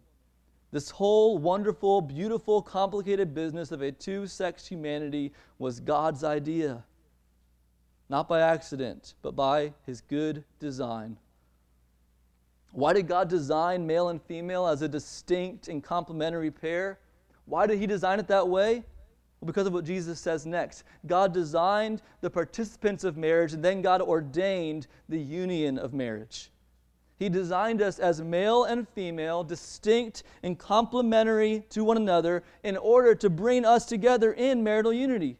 This 0.72 0.90
whole 0.90 1.38
wonderful, 1.38 2.00
beautiful, 2.00 2.60
complicated 2.60 3.34
business 3.34 3.70
of 3.70 3.82
a 3.82 3.92
two 3.92 4.26
sex 4.26 4.66
humanity 4.66 5.32
was 5.58 5.80
God's 5.80 6.24
idea. 6.24 6.84
Not 8.08 8.28
by 8.28 8.40
accident, 8.40 9.14
but 9.22 9.36
by 9.36 9.72
his 9.84 10.00
good 10.00 10.44
design. 10.58 11.18
Why 12.72 12.92
did 12.92 13.08
God 13.08 13.28
design 13.28 13.86
male 13.86 14.08
and 14.08 14.20
female 14.22 14.66
as 14.66 14.82
a 14.82 14.88
distinct 14.88 15.68
and 15.68 15.82
complementary 15.82 16.50
pair? 16.50 16.98
Why 17.46 17.66
did 17.66 17.78
he 17.78 17.86
design 17.86 18.20
it 18.20 18.28
that 18.28 18.48
way? 18.48 18.84
Well, 19.40 19.46
because 19.46 19.66
of 19.66 19.72
what 19.72 19.84
Jesus 19.84 20.18
says 20.18 20.46
next. 20.46 20.84
God 21.06 21.34
designed 21.34 22.02
the 22.20 22.30
participants 22.30 23.04
of 23.04 23.16
marriage, 23.16 23.52
and 23.52 23.64
then 23.64 23.82
God 23.82 24.00
ordained 24.00 24.86
the 25.08 25.18
union 25.18 25.78
of 25.78 25.92
marriage. 25.92 26.50
He 27.18 27.28
designed 27.28 27.80
us 27.80 27.98
as 27.98 28.20
male 28.20 28.64
and 28.64 28.88
female, 28.88 29.42
distinct 29.42 30.22
and 30.42 30.58
complementary 30.58 31.64
to 31.70 31.84
one 31.84 31.96
another, 31.96 32.42
in 32.62 32.76
order 32.76 33.14
to 33.14 33.30
bring 33.30 33.64
us 33.64 33.86
together 33.86 34.32
in 34.32 34.62
marital 34.62 34.92
unity. 34.92 35.38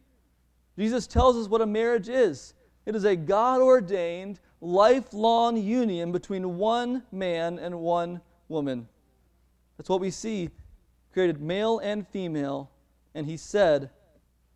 Jesus 0.77 1.07
tells 1.07 1.35
us 1.37 1.47
what 1.47 1.61
a 1.61 1.65
marriage 1.65 2.09
is 2.09 2.53
it 2.85 2.95
is 2.95 3.03
a 3.03 3.15
God 3.15 3.61
ordained, 3.61 4.39
lifelong 4.61 5.57
union 5.57 6.11
between 6.11 6.57
one 6.57 7.03
man 7.11 7.59
and 7.59 7.79
one 7.79 8.21
woman. 8.47 8.87
That's 9.77 9.89
what 9.89 10.01
we 10.01 10.11
see 10.11 10.49
created 11.13 11.41
male 11.41 11.79
and 11.79 12.07
female 12.07 12.69
and 13.17 13.25
he 13.25 13.35
said, 13.35 13.89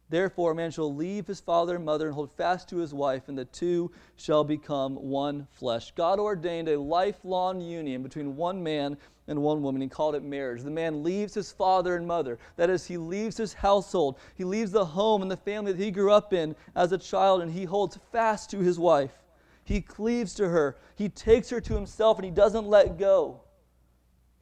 Therefore, 0.10 0.51
a 0.51 0.56
man 0.56 0.70
shall 0.70 0.94
leave 0.94 1.25
his 1.25 1.39
father 1.39 1.77
and 1.77 1.86
mother 1.86 2.06
and 2.06 2.13
hold 2.13 2.32
fast 2.32 2.70
to 2.70 2.77
his 2.77 2.94
wife, 2.94 3.27
and 3.27 3.36
the 3.36 3.46
two 3.46 3.91
shall 4.18 4.44
become 4.44 4.96
one 4.96 5.48
flesh. 5.51 5.91
God 5.96 6.20
ordained 6.20 6.68
a 6.70 6.80
lifelong 6.80 7.60
union 7.60 8.03
between 8.03 8.36
one 8.36 8.62
man 8.62 8.98
and 9.27 9.41
one 9.41 9.63
woman. 9.63 9.82
He 9.82 9.88
called 9.88 10.13
it 10.13 10.22
marriage. 10.22 10.62
The 10.62 10.70
man 10.70 11.01
leaves 11.01 11.34
his 11.34 11.51
father 11.51 11.96
and 11.96 12.06
mother. 12.06 12.38
That 12.58 12.70
is, 12.70 12.86
he 12.86 12.98
leaves 12.98 13.36
his 13.36 13.53
household. 13.53 14.20
He 14.36 14.44
leaves 14.44 14.72
the 14.72 14.86
home 14.86 15.24
and 15.24 15.32
the 15.32 15.38
family 15.38 15.72
that 15.72 15.84
he 15.84 15.89
grew 15.89 16.12
up 16.12 16.32
in 16.32 16.56
as 16.75 16.91
a 16.91 17.00
child, 17.00 17.41
and 17.41 17.51
he 17.51 17.63
holds 17.63 17.98
fast 18.12 18.51
to 18.51 18.60
his 18.60 18.77
wife. 18.77 19.18
He 19.63 19.82
cleaves 19.82 20.36
to 20.36 20.50
her. 20.50 20.77
He 20.96 21.10
takes 21.10 21.50
her 21.50 21.62
to 21.62 21.74
himself, 21.74 22.20
and 22.20 22.25
he 22.25 22.32
doesn't 22.32 22.68
let 22.68 23.00
go. 23.00 23.41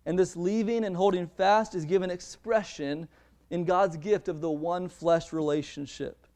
And 0.06 0.20
this 0.20 0.36
leaving 0.36 0.84
and 0.84 0.96
holding 0.98 1.28
fast 1.28 1.74
is 1.74 1.86
given 1.86 2.10
expression 2.10 3.08
in 3.50 3.66
God's 3.66 3.98
gift 3.98 4.28
of 4.28 4.42
the 4.42 4.52
one 4.52 4.88
flesh 4.88 5.34
relationship. 5.34 6.28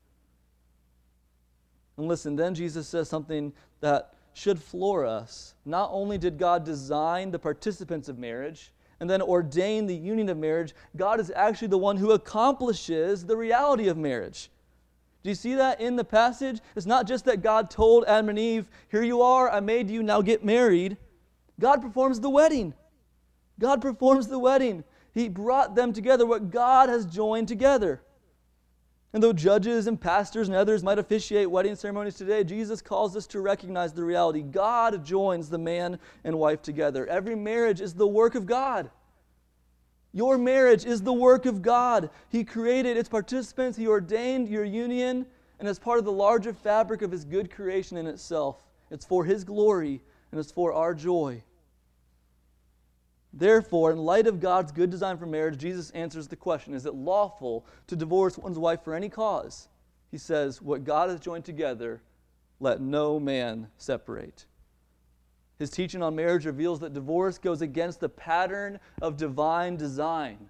And 1.98 2.08
listen, 2.08 2.36
then 2.36 2.56
Jesus 2.56 2.88
says 2.88 3.08
something 3.08 3.54
that 3.82 4.14
should 4.34 4.62
floor 4.62 5.06
us. 5.06 5.54
Not 5.66 5.90
only 5.92 6.18
did 6.18 6.38
God 6.38 6.64
design 6.64 7.32
the 7.32 7.40
participants 7.40 8.10
of 8.10 8.18
marriage 8.18 8.72
and 9.00 9.10
then 9.10 9.22
ordain 9.22 9.86
the 9.86 9.96
union 9.96 10.30
of 10.30 10.38
marriage, 10.38 10.74
God 10.96 11.20
is 11.20 11.32
actually 11.36 11.68
the 11.68 11.78
one 11.78 11.98
who 11.98 12.12
accomplishes 12.12 13.26
the 13.26 13.38
reality 13.38 13.88
of 13.88 13.98
marriage. 13.98 14.50
Do 15.24 15.30
you 15.30 15.36
see 15.36 15.56
that 15.56 15.80
in 15.80 15.96
the 15.96 16.04
passage? 16.04 16.60
It's 16.76 16.86
not 16.86 17.08
just 17.08 17.26
that 17.26 17.42
God 17.42 17.70
told 17.70 18.04
Adam 18.06 18.30
and 18.30 18.40
Eve, 18.40 18.68
Here 18.90 19.04
you 19.04 19.22
are, 19.22 19.50
I 19.50 19.62
made 19.62 19.90
you, 19.90 20.04
now 20.04 20.22
get 20.22 20.44
married. 20.44 20.98
God 21.60 21.82
performs 21.82 22.20
the 22.20 22.30
wedding. 22.30 22.74
God 23.60 23.82
performs 23.82 24.28
the 24.28 24.40
wedding. 24.40 24.84
He 25.14 25.30
brought 25.30 25.76
them 25.76 25.94
together, 25.94 26.26
what 26.26 26.50
God 26.50 26.90
has 26.90 27.06
joined 27.06 27.48
together. 27.48 28.02
And 29.14 29.22
though 29.22 29.34
judges 29.34 29.86
and 29.86 30.02
pastors 30.02 30.48
and 30.48 30.58
others 30.58 30.84
might 30.84 30.98
officiate 30.98 31.50
wedding 31.50 31.76
ceremonies 31.76 32.16
today, 32.16 32.44
Jesus 32.44 32.82
calls 32.82 33.16
us 33.16 33.28
to 33.28 33.42
recognize 33.42 33.94
the 33.94 34.04
reality 34.04 34.42
God 34.42 35.06
joins 35.06 35.50
the 35.50 35.60
man 35.60 36.00
and 36.24 36.40
wife 36.40 36.64
together. 36.64 37.06
Every 37.06 37.36
marriage 37.36 37.80
is 37.80 37.94
the 37.94 38.08
work 38.08 38.34
of 38.34 38.48
God. 38.48 38.90
Your 40.14 40.40
marriage 40.40 40.86
is 40.86 41.04
the 41.04 41.14
work 41.14 41.46
of 41.46 41.62
God. 41.62 42.10
He 42.30 42.44
created 42.44 42.98
its 42.98 43.10
participants, 43.10 43.78
He 43.78 43.88
ordained 43.88 44.48
your 44.48 44.66
union, 44.66 45.28
and 45.60 45.68
as 45.68 45.78
part 45.78 46.00
of 46.00 46.06
the 46.06 46.12
larger 46.12 46.54
fabric 46.54 47.04
of 47.04 47.12
His 47.12 47.24
good 47.24 47.52
creation 47.52 47.98
in 47.98 48.08
itself. 48.08 48.64
It's 48.90 49.06
for 49.06 49.26
His 49.26 49.44
glory 49.44 50.02
and 50.32 50.40
it's 50.40 50.52
for 50.52 50.74
our 50.74 50.96
joy. 50.96 51.44
Therefore, 53.34 53.92
in 53.92 53.98
light 53.98 54.28
of 54.28 54.40
God's 54.40 54.72
good 54.72 54.92
design 54.92 55.18
for 55.18 55.26
marriage, 55.26 55.58
Jesus 55.58 55.90
answers 55.92 56.28
the 56.28 56.36
question 56.36 56.76
Is 56.76 56.86
it 56.86 56.94
lawful 56.94 57.66
to 57.88 57.96
divorce 57.96 58.38
one's 58.38 58.60
wife 58.60 58.84
for 58.84 58.94
any 58.94 59.10
cause? 59.10 59.68
He 60.12 60.20
says, 60.20 60.62
What 60.62 60.84
God 60.84 61.10
has 61.10 61.20
joined 61.20 61.44
together, 61.44 62.02
let 62.60 62.80
no 62.80 63.20
man 63.20 63.70
separate. 63.78 64.46
His 65.58 65.72
teaching 65.72 66.04
on 66.04 66.16
marriage 66.16 66.46
reveals 66.46 66.80
that 66.82 66.94
divorce 66.94 67.38
goes 67.40 67.62
against 67.62 68.00
the 68.00 68.10
pattern 68.10 68.80
of 69.02 69.18
divine 69.18 69.78
design. 69.78 70.50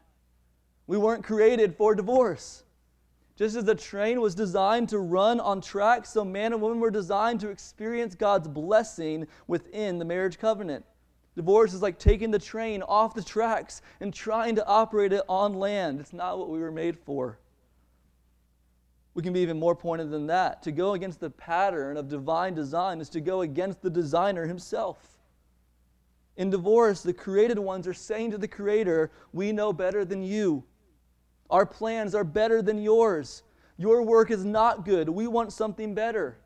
We 0.85 0.97
weren't 0.97 1.23
created 1.23 1.77
for 1.77 1.95
divorce. 1.95 2.63
Just 3.35 3.55
as 3.55 3.63
the 3.63 3.75
train 3.75 4.21
was 4.21 4.35
designed 4.35 4.89
to 4.89 4.99
run 4.99 5.39
on 5.39 5.61
tracks, 5.61 6.09
so 6.09 6.23
man 6.23 6.53
and 6.53 6.61
woman 6.61 6.79
were 6.79 6.91
designed 6.91 7.39
to 7.39 7.49
experience 7.49 8.13
God's 8.13 8.47
blessing 8.47 9.27
within 9.47 9.97
the 9.97 10.05
marriage 10.05 10.37
covenant. 10.37 10.85
Divorce 11.35 11.73
is 11.73 11.81
like 11.81 11.97
taking 11.97 12.31
the 12.31 12.39
train 12.39 12.83
off 12.83 13.15
the 13.15 13.23
tracks 13.23 13.81
and 13.99 14.13
trying 14.13 14.55
to 14.55 14.65
operate 14.65 15.13
it 15.13 15.23
on 15.27 15.53
land. 15.53 15.99
It's 15.99 16.13
not 16.13 16.37
what 16.37 16.49
we 16.49 16.59
were 16.59 16.71
made 16.71 16.97
for. 16.99 17.39
We 19.15 19.23
can 19.23 19.33
be 19.33 19.41
even 19.41 19.59
more 19.59 19.75
pointed 19.75 20.11
than 20.11 20.27
that. 20.27 20.63
To 20.63 20.71
go 20.71 20.93
against 20.93 21.19
the 21.19 21.29
pattern 21.29 21.97
of 21.97 22.07
divine 22.07 22.53
design 22.53 22.99
is 22.99 23.09
to 23.09 23.21
go 23.21 23.41
against 23.41 23.81
the 23.81 23.89
designer 23.89 24.45
himself. 24.45 25.19
In 26.35 26.49
divorce, 26.49 27.01
the 27.01 27.13
created 27.13 27.59
ones 27.59 27.87
are 27.87 27.93
saying 27.93 28.31
to 28.31 28.37
the 28.37 28.47
Creator, 28.47 29.11
We 29.31 29.51
know 29.51 29.71
better 29.71 30.03
than 30.03 30.23
you. 30.23 30.63
Our 31.49 31.65
plans 31.65 32.15
are 32.15 32.23
better 32.23 32.61
than 32.61 32.81
yours. 32.81 33.43
Your 33.77 34.01
work 34.01 34.31
is 34.31 34.43
not 34.43 34.85
good. 34.85 35.09
We 35.09 35.27
want 35.27 35.53
something 35.53 35.93
better. 35.93 36.37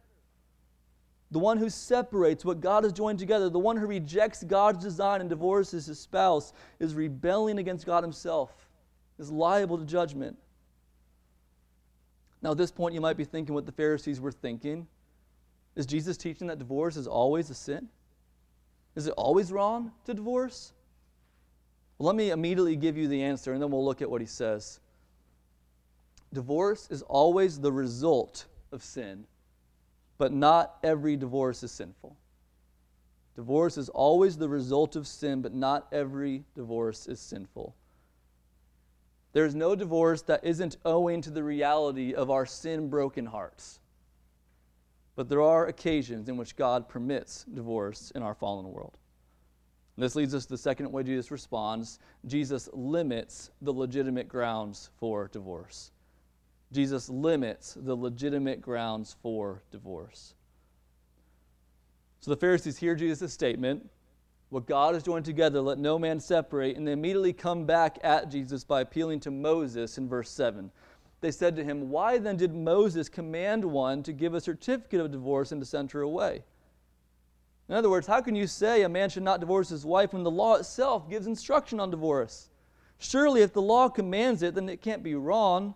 The 1.32 1.40
one 1.40 1.58
who 1.58 1.70
separates 1.70 2.46
what 2.46 2.62
God 2.62 2.84
has 2.84 2.94
joined 2.94 3.20
together, 3.20 3.50
the 3.50 3.60
one 3.60 3.76
who 3.76 3.86
rejects 3.86 4.44
God's 4.44 4.84
design 4.84 5.20
and 5.20 5.30
divorces 5.30 5.86
his 5.86 6.00
spouse, 6.00 6.54
is 6.80 6.94
rebelling 6.96 7.60
against 7.60 7.86
God 7.86 8.04
himself, 8.04 8.70
is 9.20 9.30
liable 9.30 9.78
to 9.78 9.86
judgment. 9.86 10.38
Now, 12.42 12.52
at 12.52 12.58
this 12.58 12.72
point, 12.72 12.96
you 12.96 13.02
might 13.02 13.18
be 13.18 13.26
thinking 13.26 13.54
what 13.54 13.66
the 13.66 13.72
Pharisees 13.72 14.22
were 14.22 14.32
thinking. 14.32 14.88
Is 15.76 15.86
Jesus 15.86 16.16
teaching 16.16 16.48
that 16.48 16.60
divorce 16.60 16.96
is 16.96 17.08
always 17.08 17.50
a 17.50 17.56
sin? 17.56 17.90
Is 18.96 19.08
it 19.08 19.14
always 19.18 19.52
wrong 19.52 19.92
to 20.06 20.14
divorce? 20.14 20.72
Well, 21.98 22.08
let 22.08 22.16
me 22.16 22.30
immediately 22.30 22.76
give 22.76 22.96
you 22.96 23.08
the 23.08 23.24
answer, 23.24 23.54
and 23.54 23.62
then 23.62 23.70
we'll 23.70 23.84
look 23.84 24.02
at 24.02 24.10
what 24.10 24.22
he 24.22 24.28
says. 24.28 24.80
Divorce 26.32 26.88
is 26.90 27.02
always 27.02 27.60
the 27.60 27.72
result 27.72 28.46
of 28.72 28.84
sin 28.84 29.26
but 30.18 30.34
not 30.34 30.78
every 30.84 31.16
divorce 31.16 31.64
is 31.64 31.72
sinful. 31.72 32.16
Divorce 33.36 33.78
is 33.78 33.90
always 33.90 34.38
the 34.38 34.50
result 34.50 34.96
of 34.96 35.06
sin, 35.06 35.42
but 35.42 35.54
not 35.54 35.88
every 35.92 36.44
divorce 36.56 37.08
is 37.08 37.20
sinful. 37.20 37.76
There 39.34 39.46
is 39.46 39.54
no 39.54 39.76
divorce 39.76 40.24
that 40.24 40.44
isn't 40.44 40.78
owing 40.84 41.22
to 41.22 41.30
the 41.30 41.44
reality 41.44 42.16
of 42.16 42.32
our 42.32 42.48
sin 42.48 42.90
broken 42.90 43.28
hearts. 43.28 43.80
But 45.16 45.30
there 45.30 45.42
are 45.42 45.68
occasions 45.68 46.30
in 46.30 46.38
which 46.38 46.56
God 46.56 46.90
permits 46.90 47.44
divorce 47.54 48.12
in 48.16 48.24
our 48.24 48.34
fallen 48.34 48.72
world. 48.72 48.98
This 49.98 50.16
leads 50.16 50.36
us 50.36 50.46
to 50.46 50.50
the 50.50 50.58
second 50.58 50.92
way 50.92 51.04
Jesus 51.04 51.32
responds 51.32 52.00
Jesus 52.26 52.70
limits 52.74 53.52
the 53.62 53.74
legitimate 53.74 54.28
grounds 54.28 54.90
for 55.00 55.28
divorce. 55.28 55.92
Jesus 56.72 57.10
limits 57.10 57.78
the 57.80 57.96
legitimate 57.96 58.62
grounds 58.62 59.16
for 59.22 59.64
divorce. 59.72 60.34
So 62.20 62.32
the 62.32 62.38
Pharisees 62.38 62.78
hear 62.78 62.96
Jesus' 62.96 63.32
statement, 63.32 63.90
What 64.50 64.66
God 64.66 64.94
has 64.94 65.04
joined 65.04 65.26
together, 65.26 65.62
let 65.62 65.78
no 65.78 65.98
man 65.98 66.20
separate, 66.20 66.76
and 66.76 66.88
they 66.88 66.92
immediately 66.92 67.34
come 67.34 67.66
back 67.66 68.00
at 68.04 68.30
Jesus 68.30 68.64
by 68.64 68.82
appealing 68.82 69.22
to 69.22 69.32
Moses 69.32 69.98
in 69.98 70.10
verse 70.10 70.30
7. 70.30 70.72
They 71.22 71.32
said 71.32 71.56
to 71.56 71.64
him, 71.64 71.90
Why 71.90 72.18
then 72.18 72.38
did 72.38 72.54
Moses 72.54 73.10
command 73.10 73.64
one 73.64 74.04
to 74.04 74.14
give 74.14 74.34
a 74.34 74.42
certificate 74.42 75.00
of 75.00 75.12
divorce 75.12 75.52
and 75.52 75.62
to 75.62 75.66
send 75.66 75.92
her 75.92 76.02
away? 76.02 76.44
In 77.70 77.76
other 77.76 77.90
words, 77.90 78.08
how 78.08 78.22
can 78.22 78.36
you 78.36 78.48
say 78.48 78.84
a 78.84 78.90
man 78.90 79.10
should 79.10 79.24
not 79.24 79.40
divorce 79.40 79.70
his 79.70 79.86
wife 79.86 80.14
when 80.14 80.24
the 80.24 80.32
law 80.32 80.56
itself 80.56 81.10
gives 81.10 81.28
instruction 81.28 81.80
on 81.80 81.92
divorce? 81.92 82.50
Surely, 82.98 83.42
if 83.42 83.54
the 83.54 83.62
law 83.62 83.90
commands 83.90 84.42
it, 84.42 84.56
then 84.56 84.70
it 84.70 84.82
can't 84.82 85.04
be 85.04 85.16
wrong. 85.16 85.76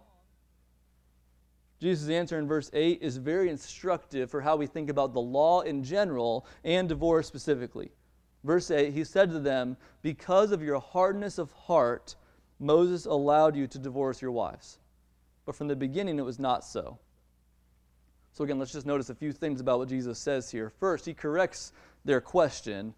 Jesus' 1.82 2.10
answer 2.10 2.38
in 2.38 2.48
verse 2.48 2.70
8 2.74 3.02
is 3.02 3.18
very 3.18 3.50
instructive 3.50 4.30
for 4.30 4.40
how 4.40 4.56
we 4.56 4.68
think 4.68 4.90
about 4.90 5.14
the 5.14 5.22
law 5.22 5.62
in 5.62 5.84
general 5.84 6.46
and 6.64 6.88
divorce 6.88 7.28
specifically. 7.28 7.92
Verse 8.44 8.70
8, 8.70 8.94
he 8.94 9.04
said 9.04 9.32
to 9.32 9.40
them, 9.40 9.76
Because 10.04 10.52
of 10.52 10.62
your 10.62 10.80
hardness 10.80 11.40
of 11.40 11.52
heart, 11.52 12.16
Moses 12.60 13.08
allowed 13.08 13.56
you 13.56 13.66
to 13.66 13.80
divorce 13.80 14.22
your 14.22 14.32
wives. 14.32 14.78
But 15.46 15.56
from 15.56 15.68
the 15.68 15.76
beginning, 15.76 16.20
it 16.20 16.26
was 16.26 16.38
not 16.38 16.64
so. 16.64 17.00
So, 18.32 18.44
again, 18.44 18.60
let's 18.60 18.72
just 18.72 18.86
notice 18.86 19.10
a 19.10 19.16
few 19.16 19.32
things 19.32 19.60
about 19.60 19.80
what 19.80 19.90
Jesus 19.90 20.20
says 20.20 20.52
here. 20.52 20.70
First, 20.70 21.06
he 21.06 21.16
corrects 21.16 21.74
their 22.06 22.22
question. 22.22 22.94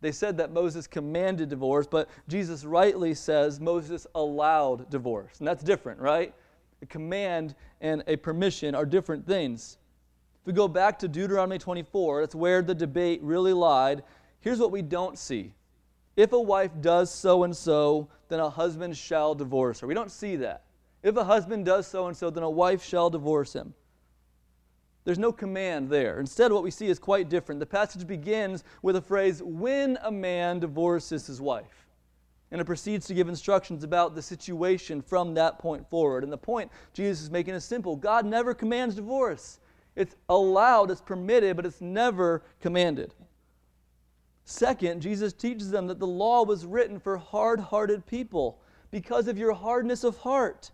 They 0.00 0.12
said 0.12 0.38
that 0.38 0.50
Moses 0.50 0.86
commanded 0.86 1.50
divorce, 1.50 1.86
but 1.86 2.08
Jesus 2.26 2.64
rightly 2.64 3.12
says 3.12 3.60
Moses 3.60 4.06
allowed 4.14 4.88
divorce. 4.88 5.38
And 5.40 5.46
that's 5.46 5.62
different, 5.62 6.00
right? 6.00 6.34
A 6.82 6.86
command 6.86 7.54
and 7.80 8.02
a 8.06 8.16
permission 8.16 8.74
are 8.74 8.86
different 8.86 9.26
things. 9.26 9.78
If 10.40 10.46
we 10.46 10.52
go 10.52 10.68
back 10.68 10.98
to 11.00 11.08
Deuteronomy 11.08 11.58
24, 11.58 12.22
that's 12.22 12.34
where 12.34 12.62
the 12.62 12.74
debate 12.74 13.20
really 13.22 13.52
lied. 13.52 14.02
Here's 14.40 14.58
what 14.60 14.70
we 14.70 14.82
don't 14.82 15.18
see. 15.18 15.54
If 16.16 16.32
a 16.32 16.40
wife 16.40 16.72
does 16.80 17.12
so 17.12 17.44
and 17.44 17.56
so, 17.56 18.08
then 18.28 18.40
a 18.40 18.50
husband 18.50 18.96
shall 18.96 19.34
divorce 19.34 19.80
her. 19.80 19.86
We 19.86 19.94
don't 19.94 20.10
see 20.10 20.36
that. 20.36 20.64
If 21.02 21.16
a 21.16 21.24
husband 21.24 21.64
does 21.64 21.86
so 21.86 22.06
and 22.06 22.16
so, 22.16 22.30
then 22.30 22.42
a 22.42 22.50
wife 22.50 22.82
shall 22.82 23.10
divorce 23.10 23.52
him. 23.52 23.74
There's 25.04 25.18
no 25.18 25.32
command 25.32 25.88
there. 25.88 26.20
Instead, 26.20 26.52
what 26.52 26.62
we 26.62 26.70
see 26.70 26.88
is 26.88 26.98
quite 26.98 27.28
different. 27.28 27.60
The 27.60 27.66
passage 27.66 28.06
begins 28.06 28.64
with 28.82 28.96
a 28.96 29.00
phrase, 29.00 29.42
when 29.42 29.98
a 30.02 30.10
man 30.10 30.58
divorces 30.58 31.26
his 31.26 31.40
wife. 31.40 31.87
And 32.50 32.60
it 32.60 32.64
proceeds 32.64 33.06
to 33.06 33.14
give 33.14 33.28
instructions 33.28 33.84
about 33.84 34.14
the 34.14 34.22
situation 34.22 35.02
from 35.02 35.34
that 35.34 35.58
point 35.58 35.88
forward. 35.90 36.24
And 36.24 36.32
the 36.32 36.38
point 36.38 36.70
Jesus 36.94 37.22
is 37.24 37.30
making 37.30 37.54
is 37.54 37.64
simple 37.64 37.96
God 37.96 38.24
never 38.24 38.54
commands 38.54 38.94
divorce. 38.94 39.60
It's 39.96 40.16
allowed, 40.28 40.90
it's 40.90 41.00
permitted, 41.00 41.56
but 41.56 41.66
it's 41.66 41.80
never 41.80 42.42
commanded. 42.60 43.14
Second, 44.44 45.02
Jesus 45.02 45.34
teaches 45.34 45.70
them 45.70 45.88
that 45.88 45.98
the 45.98 46.06
law 46.06 46.42
was 46.42 46.64
written 46.64 46.98
for 46.98 47.18
hard 47.18 47.60
hearted 47.60 48.06
people 48.06 48.62
because 48.90 49.28
of 49.28 49.36
your 49.36 49.52
hardness 49.52 50.04
of 50.04 50.16
heart. 50.18 50.70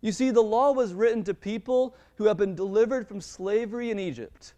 You 0.00 0.10
see, 0.10 0.30
the 0.30 0.42
law 0.42 0.72
was 0.72 0.92
written 0.92 1.22
to 1.24 1.34
people 1.34 1.94
who 2.16 2.24
have 2.24 2.36
been 2.36 2.54
delivered 2.54 3.06
from 3.06 3.20
slavery 3.20 3.90
in 3.90 3.98
Egypt, 3.98 4.54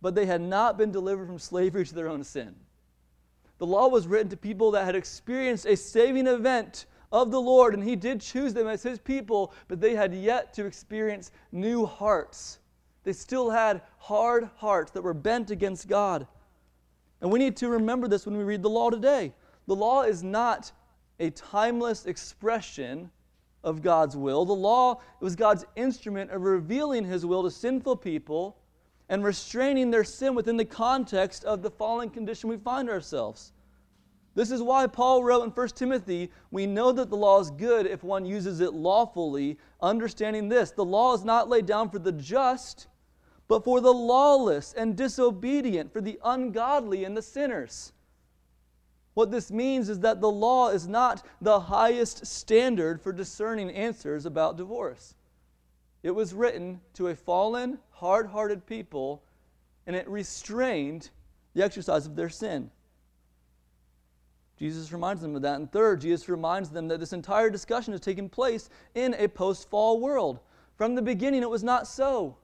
but 0.00 0.14
they 0.14 0.26
had 0.26 0.40
not 0.40 0.78
been 0.78 0.90
delivered 0.90 1.26
from 1.26 1.38
slavery 1.38 1.84
to 1.84 1.94
their 1.94 2.08
own 2.08 2.24
sin. 2.24 2.54
The 3.58 3.66
law 3.66 3.88
was 3.88 4.06
written 4.06 4.28
to 4.30 4.36
people 4.36 4.70
that 4.72 4.84
had 4.84 4.96
experienced 4.96 5.66
a 5.66 5.76
saving 5.76 6.26
event 6.26 6.86
of 7.12 7.30
the 7.30 7.40
Lord, 7.40 7.74
and 7.74 7.82
He 7.82 7.96
did 7.96 8.20
choose 8.20 8.52
them 8.52 8.66
as 8.66 8.82
His 8.82 8.98
people, 8.98 9.52
but 9.68 9.80
they 9.80 9.94
had 9.94 10.14
yet 10.14 10.52
to 10.54 10.66
experience 10.66 11.30
new 11.52 11.86
hearts. 11.86 12.58
They 13.04 13.12
still 13.12 13.50
had 13.50 13.82
hard 13.98 14.48
hearts 14.56 14.90
that 14.92 15.02
were 15.02 15.14
bent 15.14 15.50
against 15.50 15.88
God. 15.88 16.26
And 17.20 17.30
we 17.30 17.38
need 17.38 17.56
to 17.58 17.68
remember 17.68 18.08
this 18.08 18.26
when 18.26 18.36
we 18.36 18.44
read 18.44 18.62
the 18.62 18.70
law 18.70 18.90
today. 18.90 19.32
The 19.66 19.76
law 19.76 20.02
is 20.02 20.22
not 20.22 20.72
a 21.20 21.30
timeless 21.30 22.06
expression 22.06 23.10
of 23.62 23.82
God's 23.82 24.16
will. 24.16 24.44
The 24.44 24.52
law 24.52 25.00
was 25.20 25.36
God's 25.36 25.64
instrument 25.76 26.30
of 26.30 26.42
revealing 26.42 27.04
his 27.04 27.24
will 27.24 27.42
to 27.44 27.50
sinful 27.50 27.96
people 27.96 28.58
and 29.14 29.22
restraining 29.22 29.92
their 29.92 30.02
sin 30.02 30.34
within 30.34 30.56
the 30.56 30.64
context 30.64 31.44
of 31.44 31.62
the 31.62 31.70
fallen 31.70 32.10
condition 32.10 32.50
we 32.50 32.56
find 32.56 32.90
ourselves. 32.90 33.52
This 34.34 34.50
is 34.50 34.60
why 34.60 34.88
Paul 34.88 35.22
wrote 35.22 35.44
in 35.44 35.50
1 35.50 35.68
Timothy, 35.68 36.32
we 36.50 36.66
know 36.66 36.90
that 36.90 37.10
the 37.10 37.16
law 37.16 37.38
is 37.38 37.52
good 37.52 37.86
if 37.86 38.02
one 38.02 38.26
uses 38.26 38.58
it 38.58 38.74
lawfully, 38.74 39.56
understanding 39.80 40.48
this, 40.48 40.72
the 40.72 40.84
law 40.84 41.14
is 41.14 41.24
not 41.24 41.48
laid 41.48 41.64
down 41.64 41.90
for 41.90 42.00
the 42.00 42.10
just, 42.10 42.88
but 43.46 43.62
for 43.62 43.80
the 43.80 43.94
lawless 43.94 44.72
and 44.72 44.96
disobedient, 44.96 45.92
for 45.92 46.00
the 46.00 46.18
ungodly 46.24 47.04
and 47.04 47.16
the 47.16 47.22
sinners. 47.22 47.92
What 49.14 49.30
this 49.30 49.48
means 49.48 49.90
is 49.90 50.00
that 50.00 50.20
the 50.20 50.28
law 50.28 50.70
is 50.70 50.88
not 50.88 51.24
the 51.40 51.60
highest 51.60 52.26
standard 52.26 53.00
for 53.00 53.12
discerning 53.12 53.70
answers 53.70 54.26
about 54.26 54.56
divorce. 54.56 55.14
It 56.04 56.14
was 56.14 56.34
written 56.34 56.82
to 56.92 57.08
a 57.08 57.16
fallen, 57.16 57.78
hard 57.90 58.26
hearted 58.26 58.66
people, 58.66 59.22
and 59.86 59.96
it 59.96 60.06
restrained 60.06 61.08
the 61.54 61.64
exercise 61.64 62.04
of 62.04 62.14
their 62.14 62.28
sin. 62.28 62.70
Jesus 64.58 64.92
reminds 64.92 65.22
them 65.22 65.34
of 65.34 65.40
that. 65.42 65.56
And 65.56 65.72
third, 65.72 66.02
Jesus 66.02 66.28
reminds 66.28 66.68
them 66.68 66.88
that 66.88 67.00
this 67.00 67.14
entire 67.14 67.48
discussion 67.48 67.94
is 67.94 68.00
taking 68.00 68.28
place 68.28 68.68
in 68.94 69.14
a 69.14 69.28
post 69.28 69.70
fall 69.70 69.98
world. 69.98 70.40
From 70.76 70.94
the 70.94 71.00
beginning, 71.00 71.42
it 71.42 71.48
was 71.48 71.64
not 71.64 71.86
so. 71.86 72.36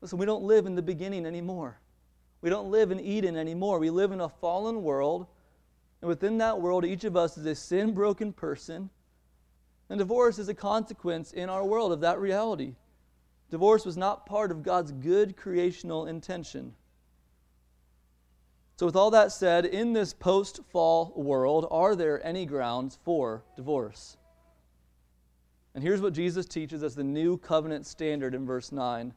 Listen, 0.00 0.18
we 0.18 0.24
don't 0.24 0.44
live 0.44 0.66
in 0.66 0.76
the 0.76 0.82
beginning 0.82 1.26
anymore. 1.26 1.80
We 2.40 2.50
don't 2.50 2.70
live 2.70 2.92
in 2.92 3.00
Eden 3.00 3.36
anymore. 3.36 3.80
We 3.80 3.90
live 3.90 4.12
in 4.12 4.20
a 4.20 4.28
fallen 4.28 4.84
world. 4.84 5.26
And 6.00 6.08
within 6.08 6.38
that 6.38 6.60
world, 6.60 6.84
each 6.84 7.02
of 7.02 7.16
us 7.16 7.36
is 7.36 7.46
a 7.46 7.54
sin 7.56 7.94
broken 7.94 8.32
person. 8.32 8.90
And 9.90 9.98
divorce 9.98 10.38
is 10.38 10.48
a 10.48 10.54
consequence 10.54 11.32
in 11.32 11.48
our 11.48 11.64
world 11.64 11.92
of 11.92 12.00
that 12.00 12.20
reality. 12.20 12.74
Divorce 13.50 13.86
was 13.86 13.96
not 13.96 14.26
part 14.26 14.50
of 14.50 14.62
God's 14.62 14.92
good 14.92 15.36
creational 15.36 16.06
intention. 16.06 16.74
So, 18.76 18.86
with 18.86 18.96
all 18.96 19.10
that 19.10 19.32
said, 19.32 19.64
in 19.64 19.92
this 19.92 20.12
post 20.12 20.60
fall 20.70 21.12
world, 21.16 21.66
are 21.70 21.96
there 21.96 22.24
any 22.24 22.46
grounds 22.46 22.98
for 23.02 23.42
divorce? 23.56 24.16
And 25.74 25.82
here's 25.82 26.00
what 26.00 26.12
Jesus 26.12 26.46
teaches 26.46 26.82
as 26.82 26.94
the 26.94 27.04
new 27.04 27.38
covenant 27.38 27.86
standard 27.86 28.34
in 28.34 28.46
verse 28.46 28.70
9 28.70 29.14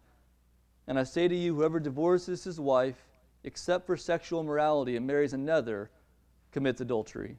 and 0.87 0.99
I 0.99 1.03
say 1.03 1.27
to 1.27 1.35
you, 1.35 1.55
whoever 1.55 1.79
divorces 1.79 2.43
his 2.43 2.59
wife, 2.59 3.07
except 3.43 3.85
for 3.85 3.95
sexual 3.95 4.41
immorality, 4.41 4.95
and 4.95 5.07
marries 5.07 5.33
another, 5.33 5.89
commits 6.51 6.81
adultery. 6.81 7.37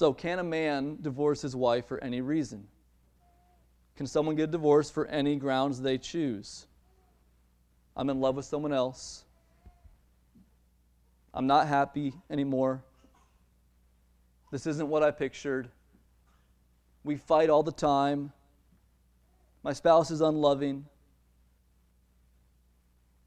So, 0.00 0.14
can 0.14 0.38
a 0.38 0.42
man 0.42 0.96
divorce 1.02 1.42
his 1.42 1.54
wife 1.54 1.84
for 1.84 2.02
any 2.02 2.22
reason? 2.22 2.66
Can 3.96 4.06
someone 4.06 4.34
get 4.34 4.50
divorced 4.50 4.94
for 4.94 5.04
any 5.04 5.36
grounds 5.36 5.78
they 5.78 5.98
choose? 5.98 6.66
I'm 7.94 8.08
in 8.08 8.18
love 8.18 8.34
with 8.34 8.46
someone 8.46 8.72
else. 8.72 9.26
I'm 11.34 11.46
not 11.46 11.68
happy 11.68 12.14
anymore. 12.30 12.82
This 14.50 14.66
isn't 14.66 14.88
what 14.88 15.02
I 15.02 15.10
pictured. 15.10 15.68
We 17.04 17.18
fight 17.18 17.50
all 17.50 17.62
the 17.62 17.70
time. 17.70 18.32
My 19.62 19.74
spouse 19.74 20.10
is 20.10 20.22
unloving. 20.22 20.86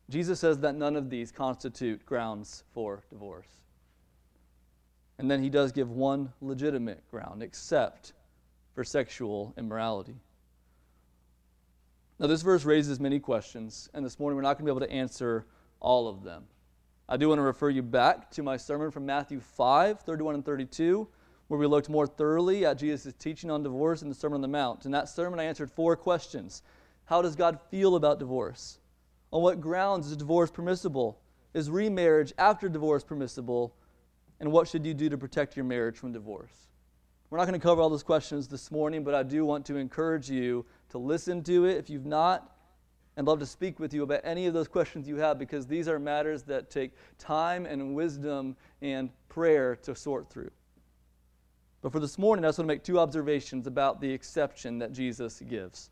Jesus 0.09 0.39
says 0.39 0.57
that 0.61 0.73
none 0.73 0.95
of 0.95 1.11
these 1.11 1.31
constitute 1.31 2.03
grounds 2.03 2.63
for 2.73 3.03
divorce. 3.11 3.62
And 5.23 5.31
then 5.31 5.41
he 5.41 5.49
does 5.49 5.71
give 5.71 5.89
one 5.89 6.33
legitimate 6.41 7.09
ground, 7.09 7.43
except 7.43 8.11
for 8.75 8.83
sexual 8.83 9.53
immorality. 9.57 10.17
Now, 12.19 12.27
this 12.27 12.41
verse 12.41 12.65
raises 12.65 12.99
many 12.99 13.21
questions, 13.21 13.89
and 13.93 14.05
this 14.05 14.19
morning 14.19 14.35
we're 14.35 14.41
not 14.41 14.57
going 14.57 14.65
to 14.65 14.73
be 14.73 14.77
able 14.77 14.85
to 14.85 14.91
answer 14.91 15.45
all 15.79 16.09
of 16.09 16.23
them. 16.25 16.43
I 17.07 17.15
do 17.15 17.29
want 17.29 17.39
to 17.39 17.43
refer 17.43 17.69
you 17.69 17.81
back 17.81 18.31
to 18.31 18.43
my 18.43 18.57
sermon 18.57 18.91
from 18.91 19.05
Matthew 19.05 19.39
5, 19.39 20.01
31 20.01 20.35
and 20.35 20.45
32, 20.45 21.07
where 21.47 21.57
we 21.57 21.67
looked 21.67 21.87
more 21.87 22.05
thoroughly 22.05 22.65
at 22.65 22.77
Jesus' 22.77 23.13
teaching 23.17 23.49
on 23.49 23.63
divorce 23.63 24.01
in 24.01 24.09
the 24.09 24.15
Sermon 24.15 24.35
on 24.35 24.41
the 24.41 24.49
Mount. 24.49 24.83
In 24.83 24.91
that 24.91 25.07
sermon, 25.07 25.39
I 25.39 25.45
answered 25.45 25.71
four 25.71 25.95
questions 25.95 26.63
How 27.05 27.21
does 27.21 27.37
God 27.37 27.61
feel 27.71 27.95
about 27.95 28.19
divorce? 28.19 28.77
On 29.31 29.41
what 29.41 29.61
grounds 29.61 30.11
is 30.11 30.17
divorce 30.17 30.51
permissible? 30.51 31.21
Is 31.53 31.69
remarriage 31.69 32.33
after 32.37 32.67
divorce 32.67 33.05
permissible? 33.05 33.73
And 34.43 34.51
what 34.51 34.67
should 34.67 34.85
you 34.85 34.93
do 34.93 35.07
to 35.07 35.17
protect 35.17 35.55
your 35.55 35.63
marriage 35.63 35.95
from 35.95 36.11
divorce? 36.11 36.67
We're 37.29 37.37
not 37.37 37.47
going 37.47 37.57
to 37.57 37.65
cover 37.65 37.81
all 37.81 37.89
those 37.89 38.03
questions 38.03 38.45
this 38.49 38.71
morning, 38.71 39.01
but 39.05 39.15
I 39.15 39.23
do 39.23 39.45
want 39.45 39.65
to 39.67 39.77
encourage 39.77 40.29
you 40.29 40.65
to 40.89 40.97
listen 40.97 41.41
to 41.43 41.63
it 41.63 41.77
if 41.77 41.89
you've 41.89 42.05
not, 42.05 42.53
and 43.15 43.25
love 43.25 43.39
to 43.39 43.45
speak 43.45 43.79
with 43.79 43.93
you 43.93 44.03
about 44.03 44.19
any 44.25 44.45
of 44.45 44.53
those 44.53 44.67
questions 44.67 45.07
you 45.07 45.15
have 45.15 45.39
because 45.39 45.65
these 45.65 45.87
are 45.87 45.97
matters 45.97 46.43
that 46.43 46.69
take 46.69 46.91
time 47.17 47.65
and 47.65 47.95
wisdom 47.95 48.57
and 48.81 49.11
prayer 49.29 49.77
to 49.77 49.95
sort 49.95 50.29
through. 50.29 50.51
But 51.81 51.93
for 51.93 52.01
this 52.01 52.17
morning, 52.17 52.43
I 52.43 52.49
just 52.49 52.59
want 52.59 52.67
to 52.67 52.73
make 52.73 52.83
two 52.83 52.99
observations 52.99 53.65
about 53.65 54.01
the 54.01 54.11
exception 54.11 54.77
that 54.79 54.91
Jesus 54.91 55.39
gives. 55.39 55.89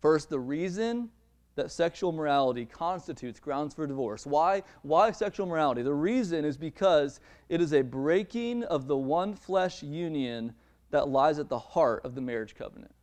First, 0.00 0.30
the 0.30 0.40
reason 0.40 1.10
that 1.54 1.70
sexual 1.70 2.12
morality 2.12 2.64
constitutes 2.64 3.38
grounds 3.38 3.74
for 3.74 3.86
divorce. 3.86 4.26
Why? 4.26 4.62
Why 4.82 5.10
sexual 5.12 5.46
morality? 5.46 5.82
The 5.82 5.92
reason 5.92 6.44
is 6.44 6.56
because 6.56 7.20
it 7.48 7.60
is 7.60 7.72
a 7.72 7.82
breaking 7.82 8.64
of 8.64 8.86
the 8.86 8.96
one 8.96 9.34
flesh 9.34 9.82
union 9.82 10.54
that 10.90 11.08
lies 11.08 11.38
at 11.38 11.48
the 11.48 11.58
heart 11.58 12.04
of 12.04 12.14
the 12.14 12.20
marriage 12.20 12.54
covenant. 12.54 12.94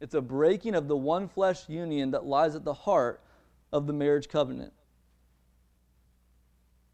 It's 0.00 0.14
a 0.14 0.20
breaking 0.20 0.74
of 0.74 0.88
the 0.88 0.96
one 0.96 1.28
flesh 1.28 1.68
union 1.68 2.10
that 2.10 2.24
lies 2.24 2.54
at 2.54 2.64
the 2.64 2.74
heart 2.74 3.20
of 3.72 3.86
the 3.86 3.92
marriage 3.92 4.28
covenant. 4.28 4.72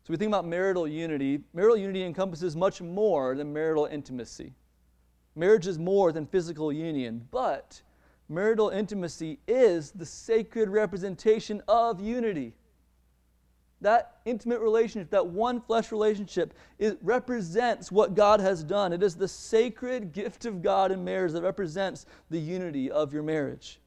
So 0.04 0.12
we 0.12 0.16
think 0.16 0.30
about 0.30 0.46
marital 0.46 0.88
unity. 0.88 1.40
Marital 1.52 1.76
unity 1.76 2.04
encompasses 2.04 2.56
much 2.56 2.80
more 2.80 3.35
than 3.35 3.52
marital 3.52 3.87
intimacy. 3.87 4.52
Marriage 5.35 5.66
is 5.66 5.78
more 5.78 6.12
than 6.12 6.26
physical 6.26 6.72
union, 6.72 7.26
but 7.30 7.80
marital 8.32 8.70
intimacy 8.70 9.38
is 9.46 9.90
the 9.92 10.06
sacred 10.06 10.68
representation 10.68 11.62
of 11.68 12.00
unity. 12.00 12.54
That 13.80 14.18
intimate 14.24 14.60
relationship, 14.60 15.10
that 15.10 15.26
one 15.26 15.60
flesh 15.60 15.90
relationship, 15.90 16.54
it 16.78 16.98
represents 17.02 17.90
what 17.90 18.14
God 18.14 18.40
has 18.40 18.62
done. 18.62 18.92
It 18.92 19.02
is 19.02 19.16
the 19.16 19.28
sacred 19.28 20.12
gift 20.12 20.44
of 20.44 20.62
God 20.62 20.92
in 20.92 21.04
marriage 21.04 21.32
that 21.32 21.42
represents 21.42 22.06
the 22.30 22.38
unity 22.38 22.90
of 22.90 23.12
your 23.12 23.24
marriage. 23.24 23.80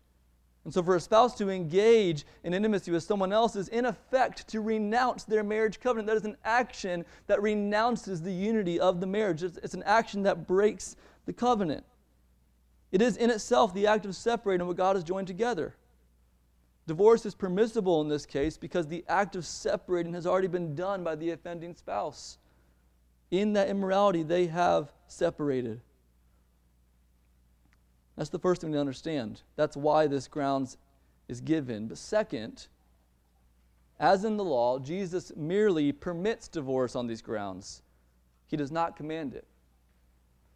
And 0.66 0.74
so, 0.74 0.82
for 0.82 0.96
a 0.96 1.00
spouse 1.00 1.36
to 1.36 1.50
engage 1.50 2.26
in 2.44 2.54
intimacy 2.54 2.92
with 2.92 3.04
someone 3.04 3.32
else 3.32 3.56
is, 3.56 3.68
in 3.70 3.86
effect, 3.86 4.48
to 4.50 4.62
renounce 4.62 5.24
their 5.24 5.44
marriage 5.44 5.80
covenant. 5.80 6.08
That 6.08 6.18
is 6.18 6.26
an 6.26 6.38
action 6.44 7.06
that 7.28 7.42
renounces 7.42 8.22
the 8.22 8.32
unity 8.32 8.80
of 8.80 9.00
the 9.00 9.06
marriage. 9.06 9.44
It's, 9.44 9.58
it's 9.58 9.76
an 9.76 9.84
action 9.84 10.24
that 10.24 10.48
breaks 10.48 10.96
the 11.28 11.34
covenant. 11.34 11.86
It 12.96 13.02
is, 13.02 13.18
in 13.18 13.30
itself, 13.30 13.74
the 13.74 13.88
act 13.88 14.06
of 14.06 14.16
separating 14.16 14.66
what 14.66 14.78
God 14.78 14.96
has 14.96 15.04
joined 15.04 15.28
together. 15.28 15.76
Divorce 16.88 17.26
is 17.26 17.36
permissible 17.36 18.00
in 18.00 18.08
this 18.08 18.26
case 18.26 18.56
because 18.56 18.88
the 18.88 19.04
act 19.10 19.36
of 19.36 19.46
separating 19.46 20.14
has 20.14 20.26
already 20.26 20.48
been 20.48 20.76
done 20.76 21.04
by 21.04 21.16
the 21.16 21.32
offending 21.32 21.76
spouse. 21.76 22.38
In 23.32 23.52
that 23.52 23.68
immorality, 23.68 24.24
they 24.24 24.48
have 24.48 24.94
separated. 25.10 25.82
That's 28.16 28.30
the 28.30 28.40
first 28.40 28.62
thing 28.62 28.72
to 28.72 28.80
understand. 28.80 29.42
That's 29.58 29.76
why 29.76 30.08
this 30.08 30.30
grounds 30.30 30.78
is 31.28 31.42
given. 31.42 31.90
But 31.90 31.98
second, 31.98 32.68
as 34.00 34.24
in 34.24 34.38
the 34.38 34.46
law, 34.46 34.80
Jesus 34.80 35.34
merely 35.36 35.92
permits 35.92 36.48
divorce 36.48 36.96
on 36.96 37.08
these 37.08 37.22
grounds. 37.22 37.82
He 38.48 38.56
does 38.56 38.72
not 38.72 38.96
command 38.96 39.34
it. 39.34 39.46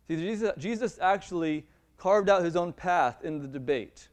See, 0.08 0.15
Jesus, 0.15 0.54
Jesus 0.58 0.99
actually 1.02 1.65
carved 2.00 2.30
out 2.30 2.44
his 2.44 2.56
own 2.56 2.74
path 2.74 3.24
in 3.24 3.40
the 3.40 3.48
debate. 3.48 4.08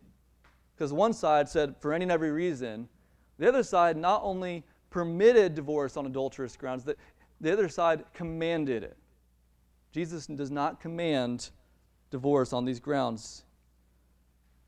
Because 0.75 0.93
one 0.93 1.15
side 1.15 1.49
said, 1.49 1.75
for 1.81 1.95
any 1.95 2.03
and 2.03 2.13
every 2.13 2.33
reason. 2.33 2.89
The 3.39 3.49
other 3.49 3.63
side 3.63 3.97
not 3.97 4.21
only 4.23 4.65
permitted 4.91 5.55
divorce 5.55 5.97
on 5.97 6.05
adulterous 6.05 6.57
grounds, 6.57 6.85
that 6.85 6.99
the 7.41 7.53
other 7.53 7.69
side 7.69 8.05
commanded 8.13 8.83
it. 8.83 8.97
Jesus 9.93 10.27
does 10.27 10.51
not 10.51 10.81
command 10.81 11.51
divorce 12.11 12.53
on 12.53 12.65
these 12.65 12.81
grounds, 12.81 13.45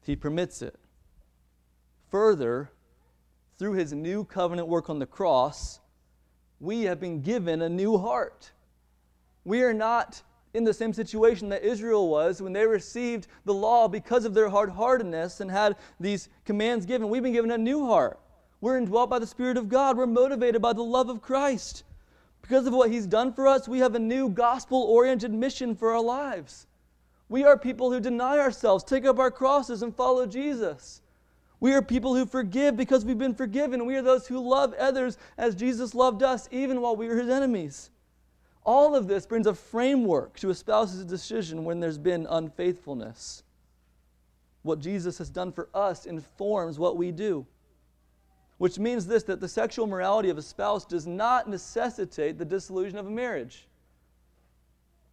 he 0.02 0.16
permits 0.16 0.62
it. 0.62 0.74
Further, 2.10 2.70
through 3.58 3.72
his 3.72 3.92
new 3.92 4.24
covenant 4.24 4.68
work 4.68 4.88
on 4.88 4.98
the 4.98 5.06
cross, 5.06 5.80
we 6.60 6.82
have 6.82 6.98
been 6.98 7.20
given 7.20 7.62
a 7.62 7.68
new 7.68 7.98
heart. 7.98 8.52
We 9.44 9.62
are 9.62 9.74
not 9.74 10.22
in 10.58 10.64
the 10.64 10.74
same 10.74 10.92
situation 10.92 11.48
that 11.48 11.62
Israel 11.62 12.08
was 12.08 12.42
when 12.42 12.52
they 12.52 12.66
received 12.66 13.28
the 13.46 13.54
law 13.54 13.88
because 13.88 14.26
of 14.26 14.34
their 14.34 14.50
hard 14.50 14.68
heartedness 14.68 15.40
and 15.40 15.50
had 15.50 15.76
these 15.98 16.28
commands 16.44 16.84
given. 16.84 17.08
We've 17.08 17.22
been 17.22 17.32
given 17.32 17.52
a 17.52 17.56
new 17.56 17.86
heart. 17.86 18.18
We're 18.60 18.76
indwelt 18.76 19.08
by 19.08 19.20
the 19.20 19.26
Spirit 19.26 19.56
of 19.56 19.68
God. 19.68 19.96
We're 19.96 20.06
motivated 20.06 20.60
by 20.60 20.72
the 20.74 20.82
love 20.82 21.08
of 21.08 21.22
Christ. 21.22 21.84
Because 22.42 22.66
of 22.66 22.74
what 22.74 22.90
He's 22.90 23.06
done 23.06 23.32
for 23.32 23.46
us, 23.46 23.68
we 23.68 23.78
have 23.78 23.94
a 23.94 24.00
new 24.00 24.28
gospel 24.28 24.82
oriented 24.82 25.32
mission 25.32 25.74
for 25.74 25.92
our 25.92 26.02
lives. 26.02 26.66
We 27.28 27.44
are 27.44 27.56
people 27.56 27.92
who 27.92 28.00
deny 28.00 28.38
ourselves, 28.38 28.84
take 28.84 29.04
up 29.04 29.18
our 29.18 29.30
crosses, 29.30 29.82
and 29.82 29.94
follow 29.94 30.26
Jesus. 30.26 31.02
We 31.60 31.72
are 31.74 31.82
people 31.82 32.14
who 32.14 32.26
forgive 32.26 32.76
because 32.76 33.04
we've 33.04 33.18
been 33.18 33.34
forgiven. 33.34 33.86
We 33.86 33.96
are 33.96 34.02
those 34.02 34.26
who 34.26 34.40
love 34.40 34.74
others 34.74 35.18
as 35.36 35.54
Jesus 35.54 35.94
loved 35.94 36.22
us, 36.22 36.48
even 36.50 36.80
while 36.80 36.96
we 36.96 37.08
were 37.08 37.16
his 37.16 37.28
enemies. 37.28 37.90
All 38.68 38.94
of 38.94 39.08
this 39.08 39.24
brings 39.24 39.46
a 39.46 39.54
framework 39.54 40.38
to 40.40 40.50
a 40.50 40.54
spouse's 40.54 41.02
decision 41.02 41.64
when 41.64 41.80
there's 41.80 41.96
been 41.96 42.26
unfaithfulness. 42.28 43.42
What 44.60 44.78
Jesus 44.78 45.16
has 45.16 45.30
done 45.30 45.52
for 45.52 45.70
us 45.72 46.04
informs 46.04 46.78
what 46.78 46.98
we 46.98 47.10
do. 47.10 47.46
Which 48.58 48.78
means 48.78 49.06
this 49.06 49.22
that 49.22 49.40
the 49.40 49.48
sexual 49.48 49.86
morality 49.86 50.28
of 50.28 50.36
a 50.36 50.42
spouse 50.42 50.84
does 50.84 51.06
not 51.06 51.48
necessitate 51.48 52.36
the 52.36 52.44
dissolution 52.44 52.98
of 52.98 53.06
a 53.06 53.10
marriage. 53.10 53.66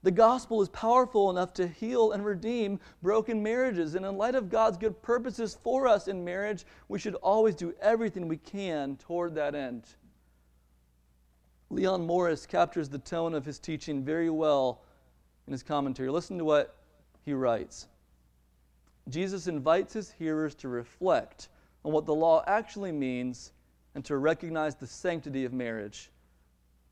The 0.04 0.12
gospel 0.12 0.62
is 0.62 0.68
powerful 0.68 1.30
enough 1.30 1.54
to 1.54 1.66
heal 1.66 2.12
and 2.12 2.26
redeem 2.26 2.82
broken 3.02 3.42
marriages. 3.42 3.96
And 3.96 4.06
in 4.06 4.18
light 4.18 4.36
of 4.36 4.50
God's 4.50 4.78
good 4.78 5.02
purposes 5.02 5.58
for 5.64 5.88
us 5.88 6.10
in 6.10 6.26
marriage, 6.26 6.66
we 6.90 7.00
should 7.00 7.16
always 7.16 7.56
do 7.56 7.74
everything 7.80 8.28
we 8.28 8.36
can 8.36 8.98
toward 8.98 9.34
that 9.36 9.56
end. 9.56 9.86
Leon 11.70 12.06
Morris 12.06 12.46
captures 12.46 12.90
the 12.90 13.00
tone 13.00 13.34
of 13.34 13.46
his 13.46 13.60
teaching 13.60 14.04
very 14.04 14.30
well 14.30 14.82
in 15.48 15.52
his 15.52 15.64
commentary. 15.64 16.10
Listen 16.10 16.38
to 16.38 16.46
what 16.46 16.76
he 17.24 17.34
writes 17.34 17.88
Jesus 19.10 19.48
invites 19.48 19.94
his 19.94 20.12
hearers 20.12 20.56
to 20.56 20.68
reflect 20.68 21.50
on 21.84 21.92
what 21.92 22.06
the 22.06 22.16
law 22.16 22.44
actually 22.48 22.92
means 22.92 23.52
and 23.94 24.04
to 24.06 24.18
recognize 24.18 24.76
the 24.76 24.88
sanctity 24.88 25.46
of 25.46 25.54
marriage. 25.54 26.10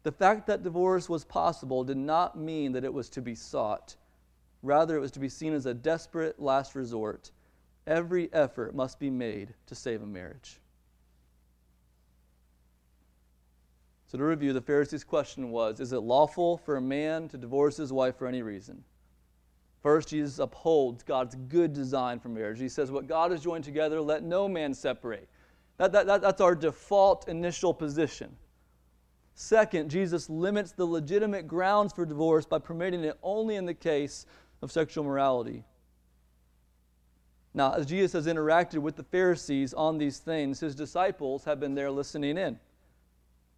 The 0.03 0.11
fact 0.11 0.45
that 0.47 0.63
divorce 0.63 1.09
was 1.09 1.25
possible 1.25 1.83
did 1.83 1.97
not 1.97 2.37
mean 2.37 2.71
that 2.73 2.83
it 2.83 2.93
was 2.93 3.09
to 3.09 3.21
be 3.21 3.35
sought. 3.35 3.95
Rather, 4.61 4.95
it 4.95 5.01
was 5.01 5.11
to 5.11 5.19
be 5.19 5.29
seen 5.29 5.53
as 5.53 5.65
a 5.65 5.73
desperate 5.73 6.39
last 6.39 6.75
resort. 6.75 7.31
Every 7.87 8.31
effort 8.31 8.75
must 8.75 8.99
be 8.99 9.09
made 9.09 9.53
to 9.67 9.75
save 9.75 10.01
a 10.01 10.05
marriage. 10.05 10.59
So, 14.13 14.19
to 14.19 14.25
review, 14.25 14.53
the 14.53 14.61
Pharisees' 14.61 15.03
question 15.03 15.49
was 15.49 15.79
Is 15.79 15.91
it 15.91 16.01
lawful 16.01 16.59
for 16.59 16.75
a 16.75 16.81
man 16.81 17.27
to 17.29 17.37
divorce 17.37 17.77
his 17.77 17.91
wife 17.91 18.15
for 18.15 18.27
any 18.27 18.43
reason? 18.43 18.83
First, 19.81 20.09
Jesus 20.09 20.37
upholds 20.37 21.01
God's 21.01 21.33
good 21.47 21.73
design 21.73 22.19
for 22.19 22.29
marriage. 22.29 22.59
He 22.59 22.69
says, 22.69 22.91
What 22.91 23.07
God 23.07 23.31
has 23.31 23.41
joined 23.41 23.63
together, 23.63 23.99
let 23.99 24.21
no 24.21 24.47
man 24.47 24.75
separate. 24.75 25.27
That, 25.77 25.93
that, 25.93 26.05
that, 26.05 26.21
that's 26.21 26.41
our 26.41 26.53
default 26.53 27.27
initial 27.27 27.73
position. 27.73 28.35
Second, 29.33 29.89
Jesus 29.89 30.29
limits 30.29 30.73
the 30.73 30.85
legitimate 30.85 31.47
grounds 31.47 31.91
for 31.91 32.05
divorce 32.05 32.45
by 32.45 32.59
permitting 32.59 33.03
it 33.03 33.17
only 33.23 33.55
in 33.55 33.65
the 33.65 33.73
case 33.73 34.27
of 34.61 34.71
sexual 34.71 35.05
morality. 35.05 35.63
Now, 37.55 37.73
as 37.73 37.87
Jesus 37.87 38.13
has 38.13 38.27
interacted 38.31 38.77
with 38.77 38.95
the 38.95 39.05
Pharisees 39.05 39.73
on 39.73 39.97
these 39.97 40.19
things, 40.19 40.59
his 40.59 40.75
disciples 40.75 41.45
have 41.45 41.59
been 41.59 41.73
there 41.73 41.89
listening 41.89 42.37
in. 42.37 42.59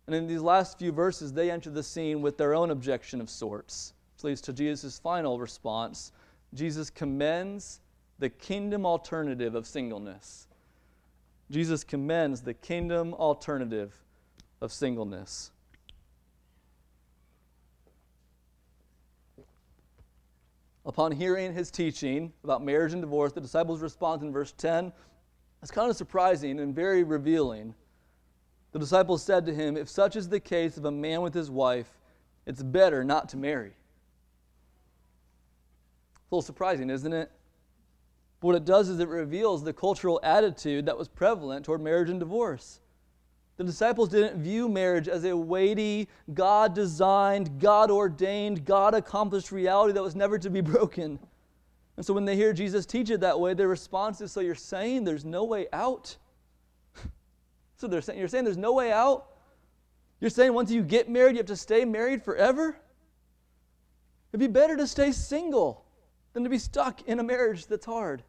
And 0.07 0.15
in 0.15 0.27
these 0.27 0.41
last 0.41 0.77
few 0.77 0.91
verses, 0.91 1.33
they 1.33 1.49
enter 1.49 1.69
the 1.69 1.83
scene 1.83 2.21
with 2.21 2.37
their 2.37 2.53
own 2.53 2.69
objection 2.71 3.21
of 3.21 3.29
sorts, 3.29 3.93
which 4.15 4.23
leads 4.23 4.41
to 4.41 4.53
Jesus' 4.53 4.99
final 4.99 5.39
response. 5.39 6.11
Jesus 6.53 6.89
commends 6.89 7.81
the 8.19 8.29
kingdom 8.29 8.85
alternative 8.85 9.55
of 9.55 9.65
singleness. 9.65 10.47
Jesus 11.51 11.83
commends 11.83 12.41
the 12.41 12.53
kingdom 12.53 13.13
alternative 13.15 13.93
of 14.61 14.71
singleness. 14.71 15.51
Upon 20.85 21.11
hearing 21.11 21.53
his 21.53 21.71
teaching 21.71 22.31
about 22.43 22.63
marriage 22.63 22.93
and 22.93 23.01
divorce, 23.01 23.31
the 23.31 23.41
disciples 23.41 23.81
respond 23.81 24.21
in 24.21 24.31
verse 24.31 24.53
10. 24.55 24.93
It's 25.61 25.71
kind 25.71 25.89
of 25.89 25.97
surprising 25.97 26.59
and 26.59 26.75
very 26.75 27.03
revealing. 27.03 27.73
The 28.75 28.79
disciples 28.79 29.23
said 29.23 29.45
to 29.45 29.53
him, 29.53 29.77
If 29.77 29.87
such 29.87 30.17
is 30.17 30.27
the 30.27 30.41
case 30.41 30.75
of 30.75 30.83
a 30.83 30.91
man 30.91 31.21
with 31.21 31.33
his 31.33 31.49
wife, 31.49 31.97
it's 32.45 32.61
better 32.61 33.05
not 33.05 33.29
to 33.29 33.37
marry. 33.37 33.69
It's 33.69 33.77
a 36.29 36.35
little 36.35 36.41
surprising, 36.41 36.89
isn't 36.89 37.13
it? 37.13 37.31
But 38.41 38.47
what 38.47 38.55
it 38.57 38.65
does 38.65 38.89
is 38.89 38.99
it 38.99 39.07
reveals 39.07 39.63
the 39.63 39.71
cultural 39.71 40.19
attitude 40.23 40.87
that 40.87 40.97
was 40.97 41.07
prevalent 41.07 41.63
toward 41.63 41.79
marriage 41.79 42.09
and 42.09 42.19
divorce. 42.19 42.81
The 43.55 43.63
disciples 43.63 44.09
didn't 44.09 44.41
view 44.41 44.67
marriage 44.67 45.07
as 45.07 45.23
a 45.23 45.37
weighty, 45.37 46.09
God 46.33 46.75
designed, 46.75 47.61
God 47.61 47.89
ordained, 47.89 48.65
God 48.65 48.93
accomplished 48.93 49.53
reality 49.53 49.93
that 49.93 50.03
was 50.03 50.17
never 50.17 50.37
to 50.37 50.49
be 50.49 50.59
broken. 50.75 51.17
And 51.95 52.05
so 52.05 52.13
when 52.13 52.25
they 52.25 52.35
hear 52.35 52.51
Jesus 52.51 52.85
teach 52.85 53.09
it 53.09 53.21
that 53.21 53.39
way, 53.39 53.53
their 53.53 53.69
response 53.69 54.19
is 54.19 54.33
So 54.33 54.41
you're 54.41 54.53
saying 54.53 55.05
there's 55.05 55.23
no 55.23 55.45
way 55.45 55.67
out? 55.71 56.17
So 57.77 57.87
they're 57.87 58.01
saying, 58.01 58.19
you're 58.19 58.27
saying 58.27 58.45
there's 58.45 58.57
no 58.57 58.73
way 58.73 58.91
out? 58.91 59.27
You're 60.19 60.29
saying 60.29 60.53
once 60.53 60.71
you 60.71 60.81
get 60.81 61.09
married, 61.09 61.33
you 61.33 61.39
have 61.39 61.47
to 61.47 61.55
stay 61.55 61.85
married 61.85 62.23
forever? 62.23 62.77
It'd 64.31 64.39
be 64.39 64.47
better 64.47 64.77
to 64.77 64.87
stay 64.87 65.11
single 65.11 65.85
than 66.33 66.43
to 66.43 66.49
be 66.49 66.57
stuck 66.57 67.01
in 67.03 67.19
a 67.19 67.23
marriage 67.23 67.67
that's 67.67 67.85
hard. 67.85 68.23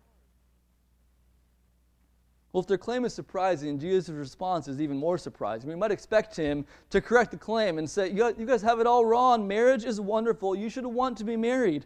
Well, 2.53 2.63
if 2.63 2.69
their 2.69 2.79
claim 2.79 3.05
is 3.05 3.13
surprising, 3.13 3.79
Jesus' 3.79 4.09
response 4.09 4.67
is 4.67 4.81
even 4.81 4.97
more 4.97 5.19
surprising. 5.19 5.69
We 5.69 5.77
might 5.77 5.91
expect 5.91 6.35
him 6.35 6.65
to 6.89 7.03
correct 7.03 7.33
the 7.33 7.37
claim 7.37 7.77
and 7.77 7.91
say, 7.91 8.11
You 8.11 8.33
guys 8.47 8.63
have 8.63 8.81
it 8.81 8.87
all 8.87 9.05
wrong. 9.05 9.47
Marriage 9.47 9.85
is 9.85 10.01
wonderful. 10.01 10.57
You 10.57 10.71
should 10.71 10.87
want 10.87 11.19
to 11.19 11.25
be 11.25 11.37
married. 11.37 11.85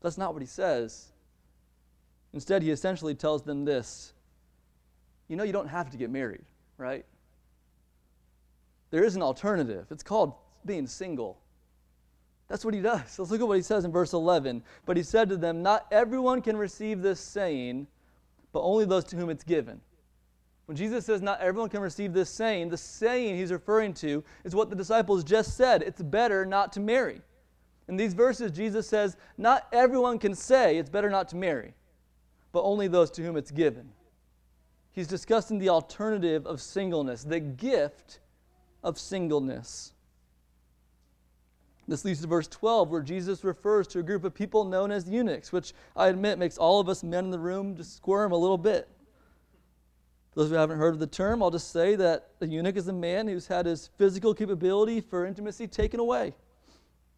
That's 0.00 0.16
not 0.16 0.34
what 0.34 0.42
he 0.42 0.46
says. 0.46 1.08
Instead, 2.32 2.62
he 2.62 2.70
essentially 2.70 3.14
tells 3.14 3.42
them 3.42 3.64
this 3.64 4.12
You 5.26 5.34
know, 5.34 5.42
you 5.42 5.52
don't 5.52 5.66
have 5.66 5.90
to 5.90 5.96
get 5.96 6.10
married, 6.10 6.44
right? 6.78 7.04
There 8.90 9.04
is 9.04 9.16
an 9.16 9.22
alternative. 9.22 9.86
It's 9.90 10.02
called 10.02 10.32
being 10.64 10.86
single. 10.86 11.38
That's 12.48 12.64
what 12.64 12.72
he 12.72 12.80
does. 12.80 13.18
Let's 13.18 13.30
look 13.30 13.40
at 13.40 13.46
what 13.46 13.58
he 13.58 13.62
says 13.62 13.84
in 13.84 13.92
verse 13.92 14.14
11. 14.14 14.62
But 14.86 14.96
he 14.96 15.02
said 15.02 15.28
to 15.28 15.36
them, 15.36 15.62
Not 15.62 15.86
everyone 15.90 16.40
can 16.40 16.56
receive 16.56 17.02
this 17.02 17.20
saying, 17.20 17.86
but 18.52 18.62
only 18.62 18.86
those 18.86 19.04
to 19.04 19.16
whom 19.16 19.28
it's 19.28 19.44
given. 19.44 19.80
When 20.68 20.76
Jesus 20.76 21.06
says 21.06 21.22
not 21.22 21.40
everyone 21.40 21.70
can 21.70 21.80
receive 21.80 22.12
this 22.12 22.28
saying, 22.28 22.68
the 22.68 22.76
saying 22.76 23.38
he's 23.38 23.50
referring 23.50 23.94
to 23.94 24.22
is 24.44 24.54
what 24.54 24.68
the 24.68 24.76
disciples 24.76 25.24
just 25.24 25.56
said 25.56 25.82
it's 25.82 26.02
better 26.02 26.44
not 26.44 26.74
to 26.74 26.80
marry. 26.80 27.22
In 27.88 27.96
these 27.96 28.12
verses, 28.12 28.52
Jesus 28.52 28.86
says, 28.86 29.16
Not 29.38 29.66
everyone 29.72 30.18
can 30.18 30.34
say 30.34 30.76
it's 30.76 30.90
better 30.90 31.08
not 31.08 31.28
to 31.30 31.36
marry, 31.36 31.72
but 32.52 32.64
only 32.64 32.86
those 32.86 33.10
to 33.12 33.22
whom 33.22 33.38
it's 33.38 33.50
given. 33.50 33.88
He's 34.92 35.06
discussing 35.06 35.58
the 35.58 35.68
alternative 35.68 36.46
of 36.46 36.60
singleness, 36.60 37.22
the 37.22 37.40
gift 37.40 38.20
of 38.82 38.98
singleness. 38.98 39.92
This 41.88 42.04
leads 42.04 42.20
to 42.20 42.26
verse 42.26 42.46
12, 42.48 42.90
where 42.90 43.00
Jesus 43.00 43.42
refers 43.44 43.86
to 43.88 43.98
a 43.98 44.02
group 44.02 44.22
of 44.22 44.34
people 44.34 44.64
known 44.64 44.90
as 44.90 45.08
eunuchs, 45.08 45.52
which 45.52 45.72
I 45.96 46.08
admit 46.08 46.38
makes 46.38 46.58
all 46.58 46.80
of 46.80 46.88
us 46.88 47.02
men 47.02 47.24
in 47.24 47.30
the 47.30 47.38
room 47.38 47.76
just 47.76 47.96
squirm 47.96 48.30
a 48.32 48.36
little 48.36 48.58
bit. 48.58 48.88
those 50.34 50.50
who 50.50 50.54
haven't 50.54 50.78
heard 50.78 50.92
of 50.92 51.00
the 51.00 51.06
term, 51.06 51.42
I'll 51.42 51.50
just 51.50 51.72
say 51.72 51.96
that 51.96 52.28
a 52.42 52.46
eunuch 52.46 52.76
is 52.76 52.88
a 52.88 52.92
man 52.92 53.26
who's 53.26 53.46
had 53.46 53.64
his 53.64 53.88
physical 53.96 54.34
capability 54.34 55.00
for 55.00 55.24
intimacy 55.24 55.66
taken 55.66 55.98
away. 55.98 56.34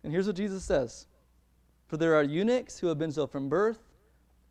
And 0.04 0.12
here's 0.12 0.28
what 0.28 0.36
Jesus 0.36 0.64
says 0.64 1.06
For 1.88 1.96
there 1.96 2.14
are 2.14 2.22
eunuchs 2.22 2.78
who 2.78 2.86
have 2.86 2.98
been 2.98 3.12
so 3.12 3.26
from 3.26 3.48
birth, 3.48 3.80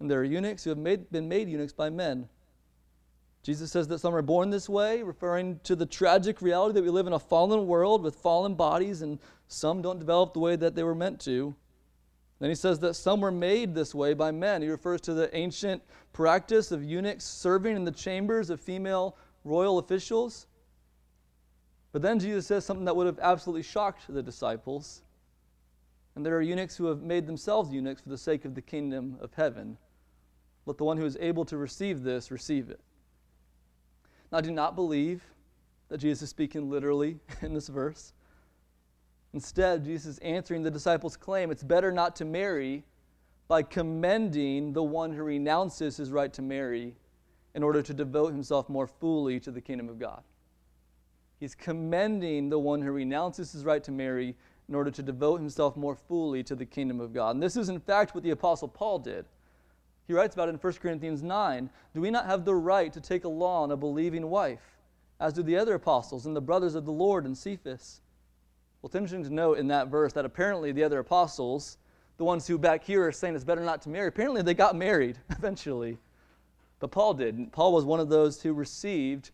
and 0.02 0.12
there 0.12 0.20
are 0.20 0.26
eunuchs 0.26 0.66
who 0.66 0.70
have 0.70 0.78
made, 0.78 1.10
been 1.12 1.30
made 1.30 1.48
eunuchs 1.48 1.74
by 1.74 1.90
men. 1.90 2.28
Jesus 3.41 3.71
says 3.71 3.88
that 3.88 3.99
some 3.99 4.13
are 4.13 4.21
born 4.21 4.49
this 4.49 4.67
way, 4.67 5.02
referring 5.02 5.60
to 5.63 5.75
the 5.75 5.86
tragic 5.86 6.41
reality 6.41 6.73
that 6.73 6.84
we 6.84 6.89
live 6.89 7.08
in 7.08 7.13
a 7.13 7.19
fallen 7.19 7.67
world 7.67 8.04
with 8.04 8.15
fallen 8.15 8.54
bodies, 8.54 9.02
and 9.02 9.17
some 9.47 9.82
don't 9.82 9.99
develop 9.99 10.34
the 10.34 10.39
way 10.39 10.56
that 10.56 10.75
they 10.75 10.84
were 10.84 10.95
meant 10.95 11.19
to. 11.21 11.56
Then 12.39 12.49
he 12.49 12.56
says 12.56 12.80
that 12.80 12.93
some 12.93 13.21
were 13.21 13.32
made 13.32 13.75
this 13.75 13.93
way 13.93 14.13
by 14.13 14.32
men. 14.32 14.62
He 14.62 14.69
refers 14.69 15.02
to 15.02 15.13
the 15.13 15.36
ancient 15.36 15.82
practice 16.13 16.71
of 16.71 16.84
eunuchs 16.84 17.25
serving 17.25 17.75
in 17.75 17.84
the 17.84 17.91
chambers 17.91 18.49
of 18.49 18.62
female 18.62 19.17
royal 19.43 19.78
officials. 19.78 20.47
But 21.91 22.02
then 22.02 22.19
Jesus 22.19 22.47
says 22.47 22.65
something 22.65 22.86
that 22.86 22.95
would 22.95 23.08
have 23.08 23.19
absolutely 23.19 23.63
shocked 23.63 24.04
the 24.08 24.23
disciples. 24.23 25.02
And 26.15 26.25
there 26.25 26.38
are 26.38 26.41
eunuchs 26.41 26.78
who 26.78 26.86
have 26.86 27.02
made 27.02 27.25
themselves 27.25 27.71
eunuchs 27.71 28.02
for 28.02 28.10
the 28.10 28.17
sake 28.17 28.45
of 28.45 28.56
the 28.56 28.62
kingdom 28.62 29.17
of 29.21 29.34
heaven. 29.34 29.78
Let 30.65 30.78
the 30.78 30.84
one 30.84 30.97
who 30.97 31.06
is 31.06 31.17
able 31.19 31.45
to 31.45 31.58
receive 31.58 32.04
this 32.04 32.32
receive 32.32 32.69
it. 32.69 32.80
Now, 34.32 34.42
do 34.42 34.52
not 34.52 34.76
believe 34.76 35.24
that 35.89 35.98
Jesus 35.98 36.24
is 36.24 36.30
speaking 36.30 36.70
literally 36.70 37.20
in 37.42 37.54
this 37.54 37.68
verse. 37.68 38.13
Instead, 39.34 39.86
Jesus 39.86 40.13
is 40.13 40.20
answering 40.20 40.63
the 40.63 40.72
disciples' 40.72 41.18
claim 41.18 41.52
it's 41.52 41.63
better 41.63 41.92
not 41.92 42.15
to 42.18 42.26
marry 42.26 42.84
by 43.48 43.63
commending 43.63 44.74
the 44.74 44.84
one 44.84 45.12
who 45.12 45.24
renounces 45.24 45.98
his 45.98 46.12
right 46.12 46.32
to 46.34 46.42
marry 46.42 46.96
in 47.56 47.63
order 47.63 47.82
to 47.82 47.94
devote 47.94 48.32
himself 48.32 48.70
more 48.70 48.88
fully 48.88 49.39
to 49.39 49.52
the 49.52 49.62
kingdom 49.62 49.89
of 49.89 50.00
God. 50.00 50.24
He's 51.39 51.56
commending 51.56 52.50
the 52.50 52.60
one 52.60 52.82
who 52.82 52.92
renounces 52.92 53.52
his 53.52 53.65
right 53.65 53.84
to 53.84 53.92
marry 53.92 54.36
in 54.68 54.76
order 54.76 54.92
to 54.92 55.02
devote 55.02 55.39
himself 55.39 55.76
more 55.76 55.96
fully 55.96 56.44
to 56.44 56.56
the 56.56 56.65
kingdom 56.65 57.00
of 57.00 57.13
God. 57.13 57.36
And 57.36 57.42
this 57.42 57.56
is, 57.56 57.70
in 57.70 57.80
fact, 57.80 58.13
what 58.13 58.24
the 58.24 58.32
Apostle 58.32 58.68
Paul 58.68 59.00
did. 59.00 59.26
He 60.10 60.15
writes 60.15 60.34
about 60.34 60.50
it 60.50 60.54
in 60.54 60.58
1 60.58 60.74
Corinthians 60.82 61.22
9. 61.22 61.69
Do 61.93 62.02
we 62.02 62.10
not 62.10 62.26
have 62.26 62.43
the 62.43 62.56
right 62.56 62.91
to 62.93 63.00
take 63.00 63.26
a 63.26 63.30
law 63.30 63.62
on 63.62 63.69
a 63.69 63.78
believing 63.78 64.28
wife, 64.28 64.80
as 65.19 65.34
do 65.34 65.43
the 65.43 65.56
other 65.56 65.76
apostles 65.76 66.26
and 66.26 66.36
the 66.36 66.41
brothers 66.41 66.74
of 66.74 66.86
the 66.86 66.91
Lord 66.91 67.26
and 67.26 67.38
Cephas? 67.38 68.02
Well, 68.82 68.88
it's 68.88 68.95
interesting 68.95 69.24
to 69.26 69.32
note 69.32 69.60
in 69.60 69.67
that 69.67 69.89
verse 69.89 70.12
that 70.13 70.26
apparently 70.26 70.72
the 70.72 70.84
other 70.84 70.98
apostles, 70.98 71.78
the 72.17 72.24
ones 72.24 72.48
who 72.48 72.58
back 72.58 72.84
here 72.84 73.06
are 73.06 73.12
saying 73.12 73.36
it's 73.36 73.43
better 73.43 73.63
not 73.63 73.84
to 73.84 73.89
marry, 73.89 74.08
apparently 74.08 74.41
they 74.41 74.56
got 74.56 74.76
married 74.76 75.19
eventually. 75.30 76.00
But 76.80 76.89
Paul 76.89 77.13
didn't. 77.13 77.52
Paul 77.52 77.72
was 77.72 77.86
one 77.86 78.00
of 78.00 78.10
those 78.10 78.41
who 78.41 78.54
received 78.54 79.30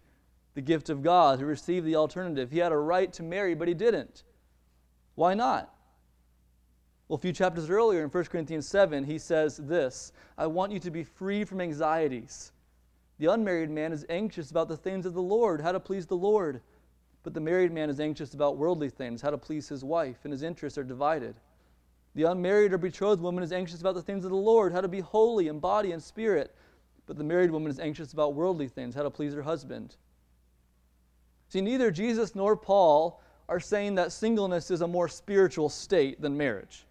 the 0.55 0.61
gift 0.61 0.89
of 0.89 1.01
God, 1.01 1.39
who 1.39 1.45
received 1.45 1.85
the 1.85 1.95
alternative. 1.95 2.51
He 2.51 2.59
had 2.59 2.73
a 2.73 2.77
right 2.77 3.13
to 3.13 3.23
marry, 3.23 3.55
but 3.55 3.69
he 3.69 3.73
didn't. 3.73 4.23
Why 5.15 5.35
not? 5.35 5.73
Well, 7.07 7.17
a 7.17 7.19
few 7.19 7.33
chapters 7.33 7.69
earlier 7.69 8.03
in 8.03 8.09
1 8.09 8.23
Corinthians 8.25 8.67
7, 8.67 9.03
he 9.03 9.19
says 9.19 9.57
this 9.57 10.11
I 10.37 10.47
want 10.47 10.71
you 10.71 10.79
to 10.79 10.91
be 10.91 11.03
free 11.03 11.43
from 11.43 11.61
anxieties. 11.61 12.51
The 13.19 13.27
unmarried 13.27 13.69
man 13.69 13.93
is 13.93 14.05
anxious 14.09 14.51
about 14.51 14.67
the 14.67 14.77
things 14.77 15.05
of 15.05 15.13
the 15.13 15.21
Lord, 15.21 15.61
how 15.61 15.71
to 15.71 15.79
please 15.79 16.05
the 16.05 16.17
Lord. 16.17 16.61
But 17.23 17.33
the 17.33 17.39
married 17.39 17.71
man 17.71 17.89
is 17.89 17.99
anxious 17.99 18.33
about 18.33 18.57
worldly 18.57 18.89
things, 18.89 19.21
how 19.21 19.29
to 19.29 19.37
please 19.37 19.69
his 19.69 19.83
wife, 19.83 20.17
and 20.23 20.31
his 20.31 20.43
interests 20.43 20.77
are 20.77 20.83
divided. 20.83 21.35
The 22.13 22.23
unmarried 22.23 22.73
or 22.73 22.77
betrothed 22.77 23.21
woman 23.21 23.43
is 23.43 23.51
anxious 23.51 23.81
about 23.81 23.95
the 23.95 24.01
things 24.01 24.25
of 24.25 24.31
the 24.31 24.37
Lord, 24.37 24.73
how 24.73 24.81
to 24.81 24.87
be 24.87 24.99
holy 24.99 25.47
in 25.47 25.59
body 25.59 25.91
and 25.91 26.01
spirit. 26.01 26.55
But 27.05 27.17
the 27.17 27.23
married 27.23 27.51
woman 27.51 27.71
is 27.71 27.79
anxious 27.79 28.13
about 28.13 28.33
worldly 28.33 28.67
things, 28.67 28.95
how 28.95 29.03
to 29.03 29.11
please 29.11 29.33
her 29.33 29.41
husband. 29.41 29.95
See, 31.49 31.61
neither 31.61 31.91
Jesus 31.91 32.35
nor 32.35 32.55
Paul 32.55 33.21
are 33.47 33.59
saying 33.59 33.95
that 33.95 34.11
singleness 34.11 34.71
is 34.71 34.81
a 34.81 34.87
more 34.87 35.07
spiritual 35.07 35.69
state 35.69 36.21
than 36.21 36.35
marriage. 36.35 36.84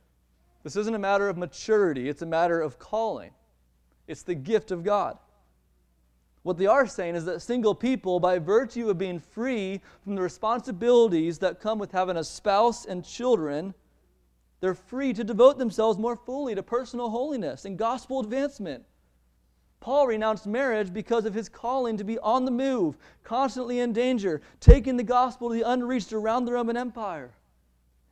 This 0.65 0.77
isn't 0.77 0.95
a 0.95 0.99
matter 0.99 1.29
of 1.29 1.37
maturity, 1.37 2.09
it's 2.09 2.23
a 2.23 2.27
matter 2.27 2.61
of 2.61 2.79
calling. 2.79 3.31
It's 4.09 4.23
the 4.23 4.35
gift 4.35 4.71
of 4.71 4.83
God. 4.83 5.19
What 6.43 6.59
they 6.59 6.67
are 6.67 6.87
saying 6.87 7.15
is 7.15 7.25
that 7.27 7.41
single 7.41 7.75
people, 7.75 8.21
by 8.21 8.39
virtue 8.39 8.91
of 8.91 8.99
being 8.99 9.19
free 9.19 9.81
from 10.03 10.15
the 10.15 10.23
responsibilities 10.23 11.39
that 11.39 11.61
come 11.61 11.79
with 11.79 11.93
having 11.93 12.17
a 12.17 12.25
spouse 12.25 12.85
and 12.85 13.05
children, 13.05 13.75
they're 14.61 14.75
free 14.75 15.13
to 15.13 15.25
devote 15.25 15.59
themselves 15.59 15.99
more 15.99 16.17
fully 16.17 16.55
to 16.55 16.63
personal 16.63 17.11
holiness 17.11 17.65
and 17.65 17.79
gospel 17.79 18.21
advancement. 18.21 18.85
Paul 19.81 20.07
renounced 20.07 20.47
marriage 20.47 20.93
because 20.93 21.27
of 21.27 21.35
his 21.35 21.51
calling 21.51 21.99
to 21.99 22.05
be 22.05 22.19
on 22.21 22.47
the 22.47 22.51
move, 22.51 22.97
constantly 23.23 23.81
in 23.81 23.93
danger, 23.93 24.41
taking 24.61 24.97
the 24.97 25.03
gospel 25.03 25.51
to 25.51 25.55
the 25.55 25.71
unreached 25.71 26.15
around 26.15 26.47
the 26.47 26.53
Roman 26.53 26.77
Empire. 26.77 27.33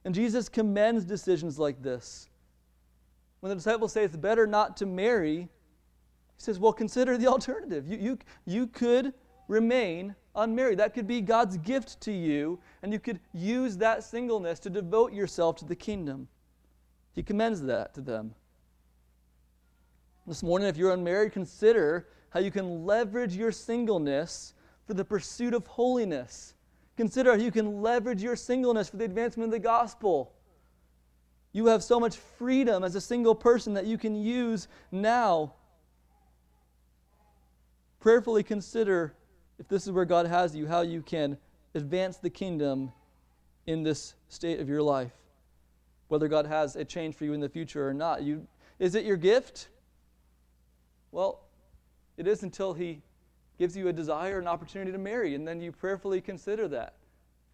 And 0.04 0.14
Jesus 0.14 0.50
commends 0.50 1.04
decisions 1.04 1.58
like 1.58 1.82
this. 1.82 2.28
When 3.42 3.50
the 3.50 3.56
disciples 3.56 3.92
say 3.92 4.04
it's 4.04 4.16
better 4.16 4.46
not 4.46 4.76
to 4.76 4.86
marry, 4.86 5.36
he 5.40 5.48
says, 6.36 6.60
well, 6.60 6.72
consider 6.72 7.18
the 7.18 7.26
alternative. 7.34 7.88
You, 7.88 7.98
you, 7.98 8.18
you 8.46 8.66
could 8.68 9.12
remain 9.48 10.14
unmarried. 10.36 10.78
That 10.78 10.94
could 10.94 11.08
be 11.08 11.20
God's 11.20 11.56
gift 11.56 12.00
to 12.02 12.12
you, 12.12 12.60
and 12.84 12.92
you 12.92 13.00
could 13.00 13.18
use 13.32 13.76
that 13.78 14.04
singleness 14.04 14.60
to 14.60 14.70
devote 14.70 15.12
yourself 15.12 15.56
to 15.56 15.64
the 15.64 15.74
kingdom. 15.74 16.28
He 17.16 17.24
commends 17.24 17.60
that 17.62 17.94
to 17.94 18.00
them. 18.00 18.32
This 20.24 20.44
morning, 20.44 20.68
if 20.68 20.76
you're 20.76 20.92
unmarried, 20.92 21.32
consider 21.32 22.06
how 22.30 22.38
you 22.38 22.52
can 22.52 22.86
leverage 22.86 23.34
your 23.34 23.50
singleness 23.50 24.54
for 24.86 24.94
the 24.94 25.04
pursuit 25.04 25.52
of 25.52 25.66
holiness. 25.66 26.54
Consider 26.96 27.32
how 27.32 27.38
you 27.38 27.50
can 27.50 27.82
leverage 27.82 28.22
your 28.22 28.36
singleness 28.36 28.88
for 28.88 28.98
the 28.98 29.04
advancement 29.04 29.48
of 29.48 29.50
the 29.50 29.58
gospel. 29.58 30.32
You 31.52 31.66
have 31.66 31.82
so 31.82 32.00
much 32.00 32.16
freedom 32.16 32.82
as 32.82 32.94
a 32.94 33.00
single 33.00 33.34
person 33.34 33.74
that 33.74 33.86
you 33.86 33.98
can 33.98 34.14
use 34.14 34.68
now. 34.90 35.52
Prayerfully 38.00 38.42
consider 38.42 39.14
if 39.58 39.68
this 39.68 39.86
is 39.86 39.92
where 39.92 40.04
God 40.04 40.26
has 40.26 40.56
you, 40.56 40.66
how 40.66 40.80
you 40.80 41.02
can 41.02 41.36
advance 41.74 42.16
the 42.16 42.30
kingdom 42.30 42.92
in 43.66 43.82
this 43.82 44.14
state 44.28 44.60
of 44.60 44.68
your 44.68 44.82
life. 44.82 45.12
Whether 46.08 46.28
God 46.28 46.46
has 46.46 46.74
a 46.74 46.84
change 46.84 47.14
for 47.14 47.24
you 47.24 47.32
in 47.32 47.40
the 47.40 47.48
future 47.48 47.86
or 47.86 47.94
not. 47.94 48.22
You, 48.22 48.46
is 48.78 48.94
it 48.94 49.04
your 49.04 49.16
gift? 49.16 49.68
Well, 51.10 51.40
it 52.16 52.26
is 52.26 52.42
until 52.42 52.74
He 52.74 53.02
gives 53.58 53.76
you 53.76 53.88
a 53.88 53.92
desire, 53.92 54.38
an 54.38 54.48
opportunity 54.48 54.90
to 54.90 54.98
marry, 54.98 55.34
and 55.34 55.46
then 55.46 55.60
you 55.60 55.70
prayerfully 55.70 56.20
consider 56.20 56.66
that. 56.68 56.94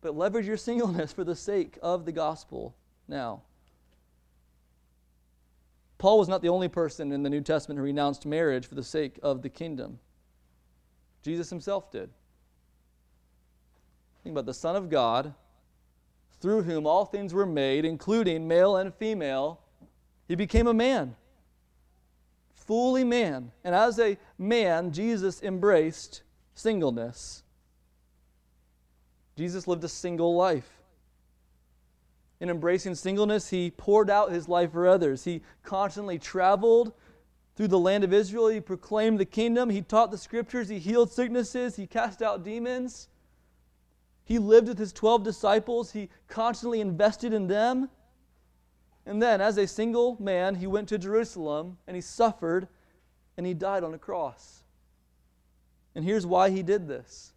But 0.01 0.17
leverage 0.17 0.47
your 0.47 0.57
singleness 0.57 1.13
for 1.13 1.25
the 1.25 1.37
sake 1.37 1.79
of 1.83 2.05
the 2.05 2.13
gospel 2.13 2.75
now. 3.09 3.43
Paul 5.99 6.19
was 6.19 6.29
not 6.29 6.43
the 6.43 6.49
only 6.49 6.69
person 6.69 7.11
in 7.11 7.25
the 7.25 7.31
New 7.31 7.41
Testament 7.41 7.79
who 7.79 7.85
renounced 7.85 8.25
marriage 8.25 8.67
for 8.67 8.77
the 8.77 8.85
sake 8.85 9.19
of 9.23 9.43
the 9.43 9.49
kingdom. 9.49 9.99
Jesus 11.23 11.51
himself 11.51 11.91
did. 11.91 12.09
Think 14.23 14.35
about 14.35 14.47
the 14.47 14.55
Son 14.55 14.77
of 14.77 14.89
God, 14.89 15.35
through 16.41 16.63
whom 16.63 16.87
all 16.87 17.05
things 17.05 17.35
were 17.35 17.47
made, 17.47 17.85
including 17.85 18.47
male 18.47 18.77
and 18.77 18.95
female. 18.95 19.61
He 20.29 20.37
became 20.37 20.69
a 20.69 20.75
man, 20.75 21.17
fully 22.55 23.03
man. 23.03 23.51
And 23.65 23.75
as 23.75 23.99
a 23.99 24.17
man, 24.39 24.93
Jesus 24.93 25.43
embraced 25.43 26.23
singleness. 26.55 27.43
Jesus 29.37 29.67
lived 29.67 29.83
a 29.83 29.89
single 29.89 30.37
life. 30.37 30.78
In 32.41 32.51
embracing 32.51 32.95
singleness, 32.95 33.51
he 33.51 33.71
poured 33.71 34.11
out 34.11 34.31
his 34.31 34.49
life 34.49 34.73
for 34.73 34.87
others. 34.87 35.25
He 35.25 35.43
constantly 35.63 36.19
traveled 36.19 36.93
through 37.57 37.69
the 37.69 37.79
land 37.79 38.05
of 38.05 38.13
Israel. 38.13 38.49
He 38.49 38.61
proclaimed 38.61 39.19
the 39.19 39.25
kingdom. 39.25 39.71
He 39.71 39.83
taught 39.83 40.11
the 40.11 40.19
scriptures. 40.19 40.69
He 40.69 40.79
healed 40.79 41.11
sicknesses. 41.11 41.77
He 41.77 41.87
cast 41.87 42.23
out 42.23 42.45
demons. 42.45 43.09
He 44.25 44.39
lived 44.39 44.69
with 44.69 44.79
his 44.79 44.93
12 44.93 45.25
disciples. 45.25 45.93
He 45.93 46.11
constantly 46.29 46.81
invested 46.81 47.33
in 47.33 47.49
them. 47.49 47.91
And 49.07 49.23
then, 49.23 49.41
as 49.41 49.57
a 49.57 49.67
single 49.67 50.17
man, 50.21 50.55
he 50.55 50.67
went 50.67 50.89
to 50.91 50.99
Jerusalem 50.99 51.79
and 51.87 51.97
he 51.97 52.03
suffered 52.03 52.69
and 53.39 53.47
he 53.47 53.55
died 53.55 53.83
on 53.83 53.95
a 53.95 53.99
cross. 53.99 54.63
And 55.95 56.05
here's 56.05 56.27
why 56.27 56.51
he 56.51 56.63
did 56.63 56.87
this 56.87 57.33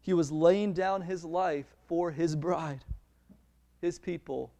he 0.00 0.12
was 0.12 0.30
laying 0.30 0.74
down 0.74 1.00
his 1.00 1.24
life 1.24 1.74
for 1.86 2.10
his 2.10 2.36
bride, 2.36 2.84
his 3.84 3.98
people. 3.98 4.50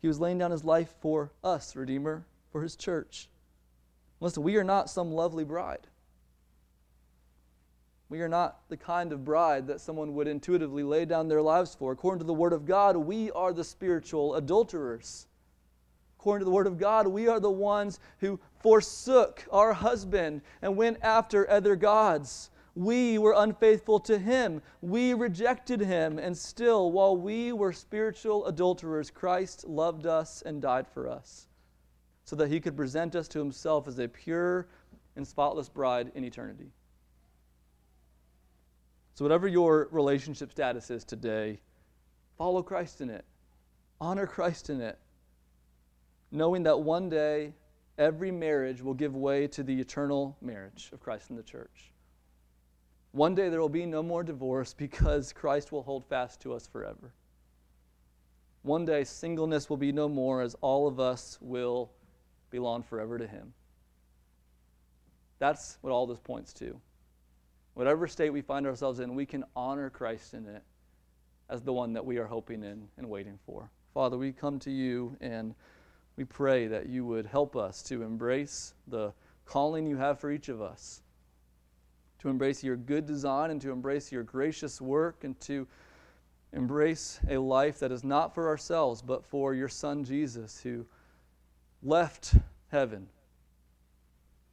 He 0.00 0.08
was 0.08 0.20
laying 0.20 0.38
down 0.38 0.50
his 0.50 0.64
life 0.64 0.94
for 1.00 1.32
us, 1.42 1.74
Redeemer, 1.74 2.24
for 2.52 2.62
his 2.62 2.76
church. 2.76 3.28
Listen, 4.20 4.42
we 4.42 4.56
are 4.56 4.64
not 4.64 4.90
some 4.90 5.10
lovely 5.10 5.44
bride. 5.44 5.86
We 8.08 8.20
are 8.20 8.28
not 8.28 8.60
the 8.68 8.76
kind 8.76 9.12
of 9.12 9.24
bride 9.24 9.66
that 9.66 9.80
someone 9.80 10.14
would 10.14 10.28
intuitively 10.28 10.82
lay 10.82 11.04
down 11.04 11.28
their 11.28 11.42
lives 11.42 11.74
for. 11.74 11.92
According 11.92 12.20
to 12.20 12.26
the 12.26 12.32
Word 12.34 12.52
of 12.52 12.64
God, 12.64 12.96
we 12.96 13.30
are 13.32 13.52
the 13.52 13.64
spiritual 13.64 14.34
adulterers. 14.34 15.26
According 16.18 16.40
to 16.40 16.44
the 16.46 16.54
Word 16.54 16.66
of 16.66 16.78
God, 16.78 17.06
we 17.06 17.28
are 17.28 17.40
the 17.40 17.50
ones 17.50 18.00
who 18.18 18.40
forsook 18.60 19.46
our 19.52 19.72
husband 19.72 20.42
and 20.62 20.76
went 20.76 20.98
after 21.02 21.48
other 21.48 21.76
gods. 21.76 22.50
We 22.78 23.18
were 23.18 23.34
unfaithful 23.36 23.98
to 24.00 24.20
him. 24.20 24.62
We 24.82 25.12
rejected 25.12 25.80
him. 25.80 26.16
And 26.16 26.38
still, 26.38 26.92
while 26.92 27.16
we 27.16 27.52
were 27.52 27.72
spiritual 27.72 28.46
adulterers, 28.46 29.10
Christ 29.10 29.66
loved 29.66 30.06
us 30.06 30.42
and 30.42 30.62
died 30.62 30.86
for 30.86 31.08
us 31.08 31.48
so 32.24 32.36
that 32.36 32.52
he 32.52 32.60
could 32.60 32.76
present 32.76 33.16
us 33.16 33.26
to 33.28 33.40
himself 33.40 33.88
as 33.88 33.98
a 33.98 34.06
pure 34.06 34.68
and 35.16 35.26
spotless 35.26 35.68
bride 35.68 36.12
in 36.14 36.22
eternity. 36.22 36.70
So, 39.14 39.24
whatever 39.24 39.48
your 39.48 39.88
relationship 39.90 40.52
status 40.52 40.88
is 40.88 41.02
today, 41.02 41.58
follow 42.36 42.62
Christ 42.62 43.00
in 43.00 43.10
it, 43.10 43.24
honor 44.00 44.28
Christ 44.28 44.70
in 44.70 44.80
it, 44.80 45.00
knowing 46.30 46.62
that 46.62 46.78
one 46.78 47.08
day 47.08 47.54
every 47.98 48.30
marriage 48.30 48.82
will 48.82 48.94
give 48.94 49.16
way 49.16 49.48
to 49.48 49.64
the 49.64 49.80
eternal 49.80 50.36
marriage 50.40 50.90
of 50.92 51.00
Christ 51.00 51.30
and 51.30 51.36
the 51.36 51.42
church. 51.42 51.90
One 53.12 53.34
day 53.34 53.48
there 53.48 53.60
will 53.60 53.68
be 53.68 53.86
no 53.86 54.02
more 54.02 54.22
divorce 54.22 54.74
because 54.74 55.32
Christ 55.32 55.72
will 55.72 55.82
hold 55.82 56.06
fast 56.06 56.40
to 56.42 56.54
us 56.54 56.66
forever. 56.66 57.12
One 58.62 58.84
day 58.84 59.04
singleness 59.04 59.70
will 59.70 59.76
be 59.76 59.92
no 59.92 60.08
more 60.08 60.42
as 60.42 60.54
all 60.60 60.86
of 60.86 61.00
us 61.00 61.38
will 61.40 61.90
belong 62.50 62.82
forever 62.82 63.18
to 63.18 63.26
Him. 63.26 63.54
That's 65.38 65.78
what 65.80 65.92
all 65.92 66.06
this 66.06 66.18
points 66.18 66.52
to 66.54 66.80
whatever 67.78 68.08
state 68.08 68.30
we 68.30 68.40
find 68.40 68.66
ourselves 68.66 68.98
in, 68.98 69.14
we 69.14 69.24
can 69.24 69.44
honor 69.54 69.88
Christ 69.88 70.34
in 70.34 70.48
it 70.48 70.64
as 71.48 71.62
the 71.62 71.72
one 71.72 71.92
that 71.92 72.04
we 72.04 72.18
are 72.18 72.26
hoping 72.26 72.64
in 72.64 72.88
and 72.96 73.08
waiting 73.08 73.38
for. 73.46 73.70
Father, 73.94 74.18
we 74.18 74.32
come 74.32 74.58
to 74.58 74.70
you 74.72 75.16
and 75.20 75.54
we 76.16 76.24
pray 76.24 76.66
that 76.66 76.88
you 76.88 77.04
would 77.06 77.24
help 77.24 77.54
us 77.54 77.80
to 77.84 78.02
embrace 78.02 78.74
the 78.88 79.12
calling 79.44 79.86
you 79.86 79.96
have 79.96 80.18
for 80.18 80.32
each 80.32 80.48
of 80.48 80.60
us, 80.60 81.02
to 82.18 82.28
embrace 82.28 82.62
your 82.64 82.76
good 82.76 83.06
design 83.06 83.50
and 83.50 83.60
to 83.62 83.70
embrace 83.70 84.10
your 84.10 84.22
gracious 84.22 84.80
work 84.80 85.24
and 85.24 85.38
to 85.40 85.66
embrace 86.52 87.20
a 87.28 87.38
life 87.38 87.78
that 87.78 87.92
is 87.92 88.02
not 88.02 88.34
for 88.34 88.48
ourselves 88.48 89.02
but 89.02 89.24
for 89.24 89.54
your 89.54 89.68
Son 89.68 90.04
Jesus, 90.04 90.60
who 90.60 90.84
left 91.82 92.34
heaven, 92.70 93.06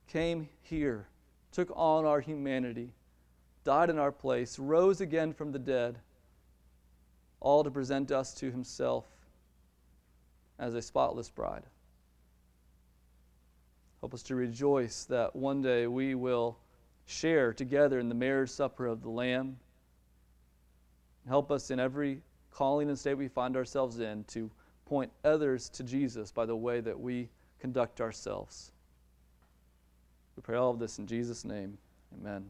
came 0.08 0.48
here, 0.62 1.08
took 1.52 1.72
on 1.76 2.06
our 2.06 2.20
humanity 2.20 2.94
died 3.66 3.90
in 3.90 3.98
our 3.98 4.12
place, 4.12 4.58
rose 4.58 5.02
again 5.02 5.34
from 5.34 5.52
the 5.52 5.60
dead, 5.60 6.00
all 7.42 7.64
to 7.64 7.72
present 7.72 8.12
us 8.12 8.34
to 8.36 8.50
himself 8.50 9.06
as 10.58 10.74
a 10.74 10.82
spotless 10.82 11.30
bride. 11.30 11.64
Help 14.00 14.14
us 14.14 14.24
to 14.24 14.36
rejoice 14.36 15.04
that 15.06 15.36
one 15.36 15.62
day 15.62 15.88
we 15.88 16.16
will 16.16 16.58
share 17.06 17.54
together 17.54 18.00
in 18.00 18.10
the 18.10 18.16
marriage 18.16 18.50
supper 18.50 18.86
of 18.88 19.02
the 19.02 19.10
Lamb. 19.10 19.58
Help 21.28 21.52
us 21.52 21.72
in 21.72 21.80
every 21.80 22.22
calling 22.52 22.90
and 22.90 22.98
state 22.98 23.16
we 23.16 23.28
find 23.28 23.56
ourselves 23.58 24.00
in 24.00 24.24
to 24.26 24.50
point 24.86 25.12
others 25.24 25.70
to 25.70 25.84
Jesus 25.84 26.32
by 26.32 26.46
the 26.46 26.56
way 26.56 26.80
that 26.80 27.00
we 27.00 27.30
conduct 27.60 28.02
ourselves. 28.02 28.72
We 30.36 30.42
pray 30.42 30.58
all 30.58 30.72
of 30.72 30.80
this 30.80 31.00
in 31.00 31.08
Jesus' 31.08 31.46
name. 31.46 31.78
Amen. 32.20 32.46